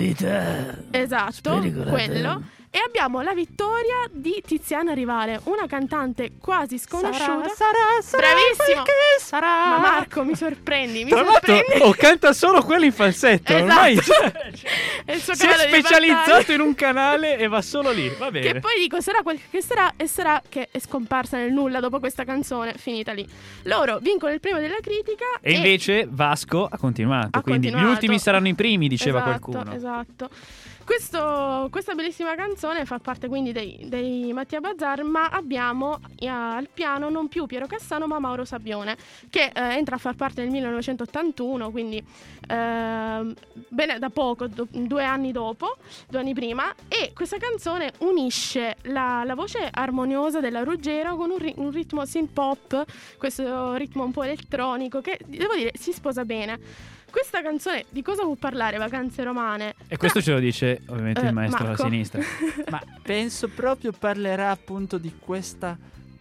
Esatto, 0.91 1.61
quello. 1.89 2.43
E 2.77 2.83
abbiamo 2.87 3.23
la 3.23 3.33
vittoria 3.33 4.07
di 4.11 4.43
Tiziana 4.47 4.93
Rivale, 4.93 5.41
una 5.45 5.67
cantante 5.67 6.33
quasi 6.39 6.77
sconosciuta. 6.77 7.49
Bravissimo. 8.11 8.83
sarà. 9.19 9.69
Ma 9.71 9.79
Marco, 9.79 10.23
mi 10.25 10.35
sorprendi, 10.37 11.05
mi 11.05 11.09
Tra 11.09 11.23
l'altro, 11.23 11.57
sorprendi. 11.57 11.83
oh, 11.83 11.93
canta 11.93 12.35
solo 12.35 12.63
quello 12.63 12.85
in 12.85 12.93
falsetto. 12.93 13.55
Esatto. 13.55 13.65
Ormai 13.73 13.99
È 15.07 15.13
il 15.15 15.21
suo 15.23 15.35
si 15.35 15.47
è 15.47 15.55
specializzato 15.57 16.53
in 16.53 16.61
un 16.61 16.75
canale 16.75 17.39
e 17.39 17.49
va 17.49 17.63
solo 17.63 17.93
lì. 17.93 18.11
Va 18.11 18.31
bene. 18.31 18.53
Che 18.53 18.61
poi 18.61 18.79
dico, 18.79 19.01
sarà 19.01 19.23
quel 19.23 19.41
che 19.51 19.63
sarà 19.63 19.95
e 19.97 20.07
sarà 20.07 20.43
che 20.47 20.69
è 20.71 20.79
scomparsa 20.79 21.39
nel 21.39 21.53
nulla 21.53 21.81
dopo 21.81 21.99
questa 21.99 22.25
canzone, 22.25 22.75
finita 22.77 23.13
lì. 23.13 23.27
Loro 23.63 24.01
vincono 24.03 24.35
il 24.35 24.41
premio 24.41 24.61
della 24.61 24.81
critica 24.83 25.25
E 25.41 25.53
invece 25.53 26.07
Vasco 26.11 26.69
ha 26.71 26.77
continuato. 26.77 27.39
Ha 27.39 27.41
quindi 27.41 27.69
continuato. 27.71 27.89
gli 27.89 27.91
ultimi 27.91 28.19
saranno 28.19 28.49
i 28.49 28.55
primi, 28.55 28.87
diceva 28.87 29.21
esatto, 29.21 29.51
qualcuno. 29.51 29.75
Esatto. 29.75 30.29
Questo- 30.87 31.67
questa 31.73 31.95
bellissima 31.97 32.37
canzone 32.37 32.85
fa 32.85 33.01
parte 33.01 33.27
quindi 33.27 33.51
dei, 33.51 33.87
dei 33.89 34.33
Mattia 34.33 34.61
Bazar, 34.61 35.03
ma 35.03 35.27
abbiamo 35.31 35.99
eh, 36.17 36.29
al 36.29 36.69
piano 36.73 37.11
non 37.11 37.27
più 37.27 37.47
Piero 37.47 37.67
Cassano 37.67 38.07
ma 38.07 38.21
Mauro 38.21 38.45
Sabbione, 38.45 38.97
che 39.29 39.51
eh, 39.53 39.75
entra 39.75 39.97
a 39.97 39.99
far 39.99 40.15
parte 40.15 40.43
nel 40.43 40.51
1981, 40.53 41.73
quindi 41.73 42.01
ehm, 42.49 43.35
bene 43.69 43.99
da 43.99 44.11
poco, 44.11 44.47
do- 44.47 44.69
due 44.71 45.03
anni 45.03 45.33
dopo, 45.33 45.77
due 46.09 46.21
anni 46.21 46.35
prima, 46.35 46.73
e 46.87 47.11
questa 47.13 47.39
canzone 47.39 47.93
unisce 47.99 48.77
la, 48.83 49.25
la 49.25 49.35
voce 49.35 49.69
armoniosa 49.69 50.39
della 50.39 50.63
Ruggero 50.63 51.17
con 51.17 51.31
un, 51.31 51.39
ri- 51.39 51.55
un 51.57 51.73
ritmo 51.73 52.07
synth 52.07 52.33
pop, 52.33 52.85
questo 53.19 53.75
ritmo 53.75 54.05
un 54.05 54.13
po' 54.13 54.23
elettronico, 54.23 55.01
che 55.01 55.19
devo 55.27 55.57
dire 55.57 55.73
si 55.75 55.91
sposa 55.93 56.25
bene. 56.25 56.95
Questa 57.11 57.41
canzone 57.43 57.87
di 57.89 58.03
cosa 58.03 58.23
può 58.23 58.35
parlare 58.35 58.77
Vacanze 58.79 59.23
Romane? 59.23 59.75
E 59.89 59.97
questo 59.97 60.21
ce 60.21 60.33
lo 60.33 60.39
dice 60.39 60.83
ovviamente 60.89 61.21
Eh, 61.23 61.27
il 61.29 61.33
maestro 61.33 61.65
Marco. 61.67 61.83
a 61.83 61.85
sinistra. 61.87 62.21
Ma 62.71 62.83
penso 63.03 63.49
proprio 63.49 63.93
parlerà 63.93 64.51
appunto 64.51 64.99
di 64.99 65.13
questa 65.19 65.77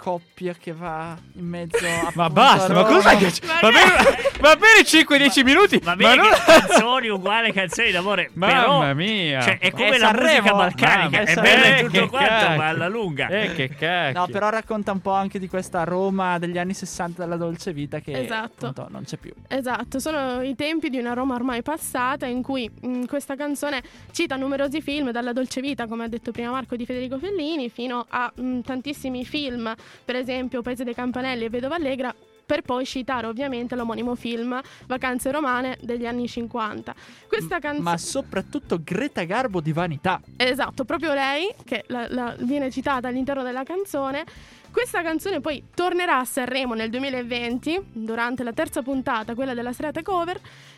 coppia 0.06 0.54
che 0.54 0.72
va 0.72 1.18
in 1.34 1.48
mezzo 1.48 1.84
a 1.84 2.12
Ma 2.13 2.30
basta, 2.30 2.72
ma 2.74 2.84
cos'è 2.84 3.18
che 3.18 3.32
Va 3.60 3.72
bene, 3.72 4.30
va 4.39 4.56
bene 4.56 4.84
5-10 4.84 5.44
minuti. 5.44 5.80
Va 5.80 5.96
bene 5.96 6.15
ma 6.15 6.22
non- 6.30 6.38
canzoni 6.46 7.08
uguali 7.08 7.52
canzoni 7.52 7.89
d'amore, 7.89 8.30
però 8.38 8.78
Mamma 8.80 8.94
mia. 8.94 9.41
cioè, 9.41 9.58
è 9.58 9.72
come 9.72 9.96
È 9.96 9.98
la 9.98 10.06
Sanremo, 10.06 10.30
musica 10.32 10.54
balcanica, 10.54 11.18
mamma, 11.18 11.30
è 11.32 11.34
bella 11.34 11.63
e 11.63 11.63
Sanremo. 11.63 11.88
tutto 11.89 12.00
che 12.02 12.08
quanto, 12.10 12.30
cacchio. 12.30 12.56
ma 12.58 12.68
alla 12.68 12.88
lunga. 12.88 13.28
Eh, 13.30 13.54
che 13.56 13.70
cacchio. 13.70 14.20
No, 14.20 14.28
però 14.28 14.50
racconta 14.50 14.91
un 14.91 15.02
po' 15.02 15.12
anche 15.13 15.39
di 15.39 15.48
questa 15.48 15.84
Roma 15.86 16.38
degli 16.38 16.60
anni 16.60 16.76
60 16.76 17.24
della 17.24 17.38
dolce 17.38 17.74
vita 17.74 18.00
che 18.00 18.12
Esatto. 18.22 18.68
appunto 18.68 18.88
non 18.91 19.06
c'è 19.06 19.18
più. 19.18 19.34
Esatto, 19.48 19.98
sono 19.98 20.44
i 20.44 20.54
tempi 20.54 20.91
di 20.91 21.00
una 21.00 21.13
Roma 21.13 21.34
ormai 21.34 21.63
passata 21.63 22.28
in 22.28 22.44
cui 22.44 22.70
mh, 22.70 23.06
questa 23.06 23.36
canzone 23.36 23.82
cita 24.12 24.36
numerosi 24.36 24.82
film, 24.82 25.10
dalla 25.10 25.34
Dolce 25.34 25.62
Vita, 25.62 25.88
come 25.88 26.04
ha 26.04 26.08
detto 26.08 26.32
prima 26.32 26.52
Marco, 26.52 26.76
di 26.76 26.86
Federico 26.86 27.18
Fellini, 27.18 27.70
fino 27.72 28.06
a 28.08 28.32
mh, 28.36 28.60
tantissimi 28.62 29.26
film, 29.26 29.74
per 30.04 30.16
esempio 30.16 30.62
Paese 30.62 30.84
dei 30.84 30.94
Campanelli 30.94 31.46
e 31.46 31.50
Vedova 31.50 31.76
Allegra, 31.76 32.14
per 32.46 32.62
poi 32.62 32.86
citare 32.86 33.26
ovviamente 33.26 33.76
l'omonimo 33.76 34.14
film 34.14 34.62
Vacanze 34.86 35.32
Romane 35.32 35.78
degli 35.82 36.06
anni 36.06 36.28
50. 36.28 36.94
Questa 37.28 37.60
canzone... 37.60 37.84
Ma 37.84 37.98
soprattutto 37.98 38.80
Greta 38.84 39.24
Garbo 39.24 39.62
di 39.62 39.72
Vanità. 39.72 40.22
Esatto, 40.38 40.86
proprio 40.86 41.14
lei 41.14 41.52
che 41.64 41.86
la- 41.88 42.08
la- 42.10 42.36
viene 42.40 42.70
citata 42.70 43.08
all'interno 43.08 43.42
della 43.42 43.64
canzone. 43.64 44.24
Questa 44.72 45.02
canzone 45.02 45.40
poi 45.42 45.64
tornerà 45.74 46.20
a 46.20 46.26
Sanremo 46.26 46.74
nel 46.76 46.90
2020, 46.90 47.80
durante 47.94 48.44
la 48.44 48.54
terza 48.54 48.82
puntata, 48.82 49.34
quella 49.34 49.54
della 49.54 49.74
serata 49.74 50.04
cover, 50.04 50.38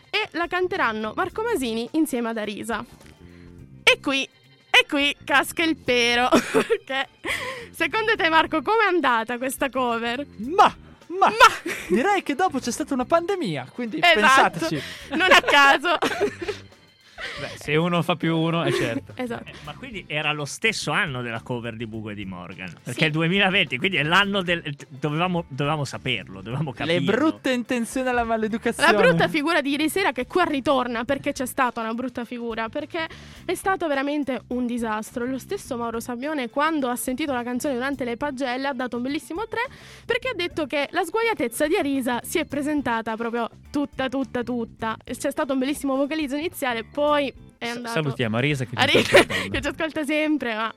e 0.10 0.30
la 0.38 0.48
canteranno 0.48 1.14
Marco 1.16 1.42
Masini 1.42 1.88
insieme 1.94 2.30
ad 2.30 2.38
Arisa. 2.38 2.86
E 3.84 4.00
qui, 4.00 4.28
e 4.82 4.86
qui 4.88 5.16
casca 5.24 5.64
il 5.64 5.78
pero. 5.78 6.30
Perché 6.52 7.08
secondo 7.72 8.16
te, 8.16 8.30
Marco, 8.30 8.62
com'è 8.62 8.86
andata 8.88 9.38
questa 9.38 9.70
cover? 9.70 10.26
Ma, 10.38 10.76
ma, 11.08 11.32
direi 11.88 12.24
che 12.24 12.36
dopo 12.36 12.60
c'è 12.60 12.72
stata 12.72 12.94
una 12.94 13.06
pandemia, 13.06 13.70
quindi 13.74 14.00
Esatto. 14.02 14.60
pensateci. 14.60 14.82
Non 15.12 15.32
a 15.32 15.42
caso. 15.42 15.98
Beh, 17.40 17.52
se 17.58 17.76
uno 17.76 18.02
fa 18.02 18.16
più 18.16 18.36
uno, 18.36 18.64
è 18.64 18.72
certo. 18.72 19.14
esatto. 19.22 19.50
Eh, 19.50 19.54
Ma 19.64 19.74
quindi 19.76 20.06
era 20.08 20.32
lo 20.32 20.46
stesso 20.46 20.92
anno 20.92 21.22
della 21.22 21.42
cover 21.42 21.76
di 21.76 21.86
Bugo 21.86 22.10
e 22.10 22.16
di 22.16 22.26
Morgan. 22.26 22.72
Perché 22.84 23.00
Sì. 23.00 23.04
è 23.04 23.06
il 23.08 23.12
2020, 23.12 23.78
quindi 23.78 23.98
è 23.98 24.04
l'anno 24.04 24.42
del. 24.42 24.64
Dovevamo, 24.90 25.46
dovevamo 25.48 25.86
saperlo, 25.86 26.42
dovevamo 26.42 26.72
capirlo. 26.72 27.12
Le 27.12 27.18
brutte 27.18 27.52
intenzioni 27.52 28.08
alla 28.10 28.24
maleducazione. 28.24 28.92
La 28.92 28.98
brutta 28.98 29.28
figura 29.28 29.62
di 29.62 29.72
ieri 29.72 29.90
sera 29.90 30.12
che 30.12 30.26
qua 30.26 30.44
ritorna 30.44 31.04
perché 31.04 31.32
c'è 31.32 31.46
stata 31.46 31.82
una 31.82 31.94
brutta 31.94 32.26
figura, 32.26 32.70
perché 32.70 33.08
è 33.46 33.54
stato 33.54 33.88
veramente 33.88 34.42
un 34.48 34.66
disastro. 34.66 35.26
Lo 35.26 35.38
stesso 35.38 35.78
Mauro 35.78 36.00
Sabbione 36.00 36.50
quando 36.50 36.90
ha 36.90 36.96
sentito 36.96 37.34
la 37.34 37.44
canzone 37.44 37.76
durante 37.76 38.04
le 38.04 38.18
pagelle 38.18 38.68
ha 38.68 38.74
dato 38.74 38.98
un 38.98 39.04
bellissimo 39.04 39.46
3 39.48 39.60
perché 40.06 40.30
ha 40.30 40.34
detto 40.34 40.66
che 40.66 40.88
la 40.92 41.04
sguaiatezza 41.04 41.68
di 41.68 41.76
Arisa 41.76 42.20
si 42.24 42.40
è 42.40 42.46
presentata 42.46 43.16
proprio 43.16 43.50
tutta 43.72 44.10
tutta 44.10 44.44
tutta. 44.44 44.98
C'è 45.04 45.32
stato 45.32 45.54
un 45.54 45.60
bellissimo 45.60 45.96
vocalizzo 45.96 46.36
iniziale, 46.36 46.84
poi 46.84 47.27
è 47.58 47.68
andato 47.68 47.94
Salutiamo 47.94 48.38
Arisa 48.38 48.66
che 48.66 48.76
ci 48.76 48.82
sta 48.82 49.18
Arisa 49.22 49.50
che 49.50 49.62
ci 49.62 49.68
ascolta 49.68 50.04
sempre, 50.04 50.54
ma 50.56 50.74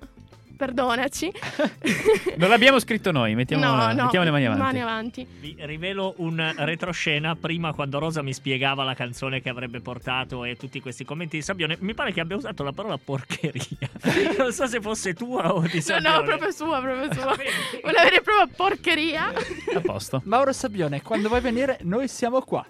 perdonaci. 0.57 1.33
Non 2.37 2.49
l'abbiamo 2.51 2.79
scritto 2.79 3.11
noi, 3.13 3.35
mettiamo, 3.35 3.65
no, 3.65 3.93
no, 3.93 4.03
mettiamo 4.03 4.25
le 4.25 4.31
mani 4.31 4.45
avanti. 4.47 4.63
Mani 4.63 4.81
avanti. 4.83 5.27
Vi 5.41 5.57
rivelo 5.61 6.15
un 6.19 6.53
retroscena 6.57 7.35
prima 7.35 7.73
quando 7.73 7.99
Rosa 7.99 8.21
mi 8.23 8.33
spiegava 8.33 8.83
la 8.85 8.95
canzone 8.95 9.41
che 9.41 9.49
avrebbe 9.49 9.81
portato 9.81 10.45
e 10.45 10.57
tutti 10.57 10.81
questi 10.81 11.05
commenti 11.05 11.37
di 11.37 11.43
Sabbione. 11.43 11.77
Mi 11.81 11.95
pare 11.95 12.13
che 12.13 12.21
abbia 12.21 12.37
usato 12.37 12.63
la 12.63 12.73
parola 12.73 12.99
porcheria. 12.99 13.89
non 14.39 14.53
so 14.53 14.67
se 14.67 14.81
fosse 14.81 15.15
tua 15.15 15.55
o 15.55 15.61
di 15.63 15.77
No, 15.77 15.81
Sabbione. 15.81 16.17
no, 16.17 16.23
proprio 16.25 16.51
sua, 16.51 16.81
proprio 16.81 17.13
sua. 17.13 17.35
Vedi? 17.37 17.51
Una 17.83 18.03
vera 18.03 18.17
e 18.17 18.21
propria 18.21 18.49
porcheria. 18.55 19.33
A 19.75 19.81
posto. 19.81 20.21
Mauro 20.25 20.53
Sabbione, 20.53 21.01
quando 21.03 21.29
vuoi 21.29 21.41
venire, 21.41 21.79
noi 21.83 22.07
siamo 22.09 22.41
qua. 22.43 22.65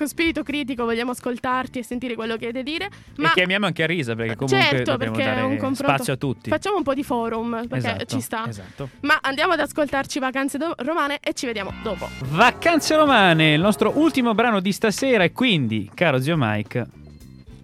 Con 0.00 0.08
spirito 0.08 0.42
critico 0.42 0.86
vogliamo 0.86 1.10
ascoltarti 1.10 1.78
e 1.78 1.84
sentire 1.84 2.14
quello 2.14 2.38
che 2.38 2.46
hai 2.46 2.52
da 2.52 2.62
dire. 2.62 2.88
Ma 3.16 3.28
E 3.28 3.32
chiamiamo 3.34 3.66
anche 3.66 3.82
Arisa 3.82 4.14
perché 4.14 4.34
comunque 4.34 4.58
certo, 4.70 4.96
perché 4.96 5.20
è 5.20 5.24
dare 5.26 5.42
un 5.42 5.58
confronto. 5.58 5.92
spazio 5.92 6.14
a 6.14 6.16
tutti. 6.16 6.48
Facciamo 6.48 6.78
un 6.78 6.82
po' 6.82 6.94
di 6.94 7.02
forum 7.04 7.66
perché 7.68 7.76
Esatto, 7.76 8.04
ci 8.06 8.20
sta. 8.22 8.48
Esatto. 8.48 8.88
Ma 9.00 9.18
andiamo 9.20 9.52
ad 9.52 9.60
ascoltarci 9.60 10.18
Vacanze 10.18 10.56
do- 10.56 10.72
Romane 10.78 11.18
e 11.20 11.34
ci 11.34 11.44
vediamo 11.44 11.70
dopo. 11.82 12.08
Vacanze 12.30 12.96
romane, 12.96 13.52
il 13.52 13.60
nostro 13.60 13.92
ultimo 13.98 14.32
brano 14.32 14.60
di 14.60 14.72
stasera 14.72 15.22
e 15.22 15.32
quindi, 15.32 15.90
caro 15.92 16.18
zio 16.18 16.36
Mike, 16.38 16.86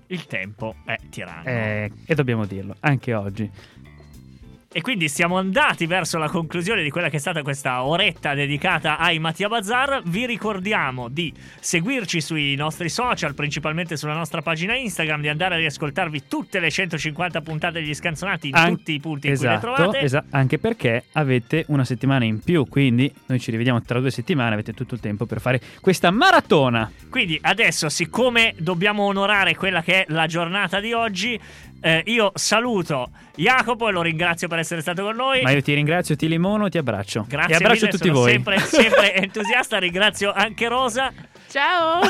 Il 0.09 0.27
tempo 0.27 0.75
è 0.85 0.96
tiranno. 1.09 1.42
eh, 1.49 1.90
e 2.05 2.14
dobbiamo 2.14 2.44
dirlo, 2.44 2.77
anche 2.81 3.14
oggi. 3.14 3.51
E 4.77 4.83
quindi 4.83 5.09
siamo 5.09 5.39
andati 5.39 5.87
verso 5.87 6.19
la 6.19 6.29
conclusione 6.29 6.83
di 6.83 6.91
quella 6.91 7.09
che 7.09 7.17
è 7.17 7.19
stata 7.19 7.41
questa 7.41 7.83
oretta 7.83 8.35
dedicata 8.35 8.99
ai 8.99 9.19
Mattia 9.19 9.49
Bazar. 9.49 10.03
Vi 10.05 10.27
ricordiamo 10.27 11.09
di 11.09 11.33
seguirci 11.59 12.21
sui 12.21 12.55
nostri 12.57 12.91
social, 12.91 13.35
principalmente 13.35 13.97
sulla 13.97 14.12
nostra 14.12 14.43
pagina 14.43 14.77
Instagram, 14.77 15.23
di 15.23 15.29
andare 15.29 15.55
a 15.55 15.57
riascoltarvi 15.57 16.25
tutte 16.29 16.61
le 16.61 16.71
150 16.71 17.41
puntate 17.41 17.81
degli 17.81 17.95
scanzonati 17.95 18.49
in 18.49 18.55
An- 18.55 18.77
tutti 18.77 18.93
i 18.93 19.01
punti 19.01 19.29
in 19.29 19.37
cui 19.39 19.47
esatto, 19.47 19.67
le 19.69 19.75
trovate. 19.77 19.99
esa- 20.01 20.25
anche 20.29 20.59
perché 20.59 21.05
avete 21.12 21.65
una 21.69 21.87
settimana 21.87 22.27
in 22.27 22.41
più, 22.41 22.67
quindi 22.69 23.11
noi 23.29 23.41
ci 23.41 23.51
rivediamo 23.51 23.81
tra 23.81 23.99
due 23.99 24.11
settimane, 24.11 24.53
avete 24.53 24.75
tutto 24.75 24.93
il 24.93 25.01
tempo 25.01 25.25
per 25.25 25.41
fare 25.41 25.59
questa 25.81 26.11
maratona. 26.11 26.93
Quindi 27.09 27.39
adesso, 27.41 27.89
siccome 27.89 28.53
dobbiamo 28.59 29.05
onorare 29.05 29.55
quella 29.55 29.81
che 29.81 30.05
è 30.05 30.12
la 30.12 30.27
giornata 30.27 30.81
di 30.81 30.93
oggi, 30.93 31.41
eh, 31.87 32.03
io 32.07 32.33
saluto 32.35 33.11
Jacopo 33.37 33.88
e 33.88 33.92
lo 33.92 34.03
ringrazio 34.03 34.49
per 34.49 34.59
essere 34.59 34.81
stato 34.81 35.05
con 35.05 35.14
noi. 35.14 35.42
Ma 35.42 35.53
io 35.53 35.62
ti 35.62 35.72
ringrazio, 35.72 36.16
ti 36.16 36.27
limono, 36.27 36.68
ti 36.68 36.79
abbraccio. 36.79 37.25
Grazie 37.29 37.53
e 37.53 37.57
abbraccio 37.57 37.85
mille, 37.85 37.90
tutti 37.90 38.09
sono 38.09 38.18
voi. 38.18 38.33
Sempre, 38.33 38.59
sempre 38.59 39.14
entusiasta. 39.22 39.79
Ringrazio 39.79 40.33
anche 40.33 40.66
Rosa. 40.66 41.12
Ciao! 41.49 42.01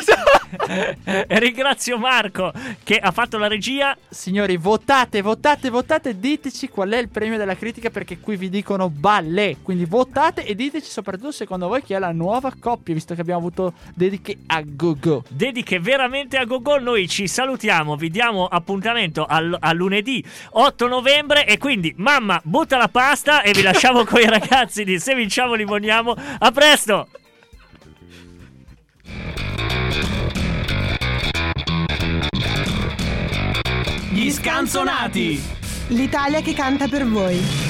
e 1.04 1.38
ringrazio 1.38 1.98
Marco 1.98 2.52
che 2.82 2.98
ha 2.98 3.10
fatto 3.10 3.38
la 3.38 3.48
regia. 3.48 3.96
Signori, 4.08 4.56
votate, 4.56 5.22
votate, 5.22 5.70
votate, 5.70 6.18
diteci 6.18 6.68
qual 6.68 6.90
è 6.90 6.98
il 6.98 7.08
premio 7.08 7.38
della 7.38 7.56
critica 7.56 7.90
perché 7.90 8.18
qui 8.18 8.36
vi 8.36 8.48
dicono 8.48 8.88
balle. 8.88 9.56
Quindi 9.62 9.84
votate 9.84 10.44
e 10.44 10.54
diteci 10.54 10.90
soprattutto 10.90 11.32
secondo 11.32 11.68
voi 11.68 11.82
chi 11.82 11.94
è 11.94 11.98
la 11.98 12.12
nuova 12.12 12.52
coppia, 12.58 12.94
visto 12.94 13.14
che 13.14 13.20
abbiamo 13.20 13.40
avuto 13.40 13.74
dediche 13.94 14.38
a 14.46 14.62
go-go. 14.64 15.24
Dediche 15.28 15.80
veramente 15.80 16.36
a 16.36 16.44
Gogo. 16.44 16.78
Noi 16.78 17.08
ci 17.08 17.26
salutiamo, 17.26 17.96
vi 17.96 18.10
diamo 18.10 18.46
appuntamento 18.46 19.24
al, 19.24 19.56
a 19.58 19.72
lunedì 19.72 20.24
8 20.50 20.86
novembre. 20.86 21.46
E 21.46 21.58
quindi, 21.58 21.94
mamma, 21.96 22.40
butta 22.44 22.76
la 22.76 22.88
pasta 22.88 23.42
e 23.42 23.52
vi 23.52 23.62
lasciamo 23.62 24.04
con 24.04 24.20
i 24.20 24.26
ragazzi 24.26 24.84
di 24.84 24.98
Se 24.98 25.14
vinciamo 25.14 25.54
limoniamo. 25.54 26.14
A 26.38 26.50
presto! 26.50 27.08
Gli 34.16 34.30
scanzonati! 34.30 35.38
L'Italia 35.88 36.40
che 36.40 36.54
canta 36.54 36.88
per 36.88 37.06
voi. 37.06 37.65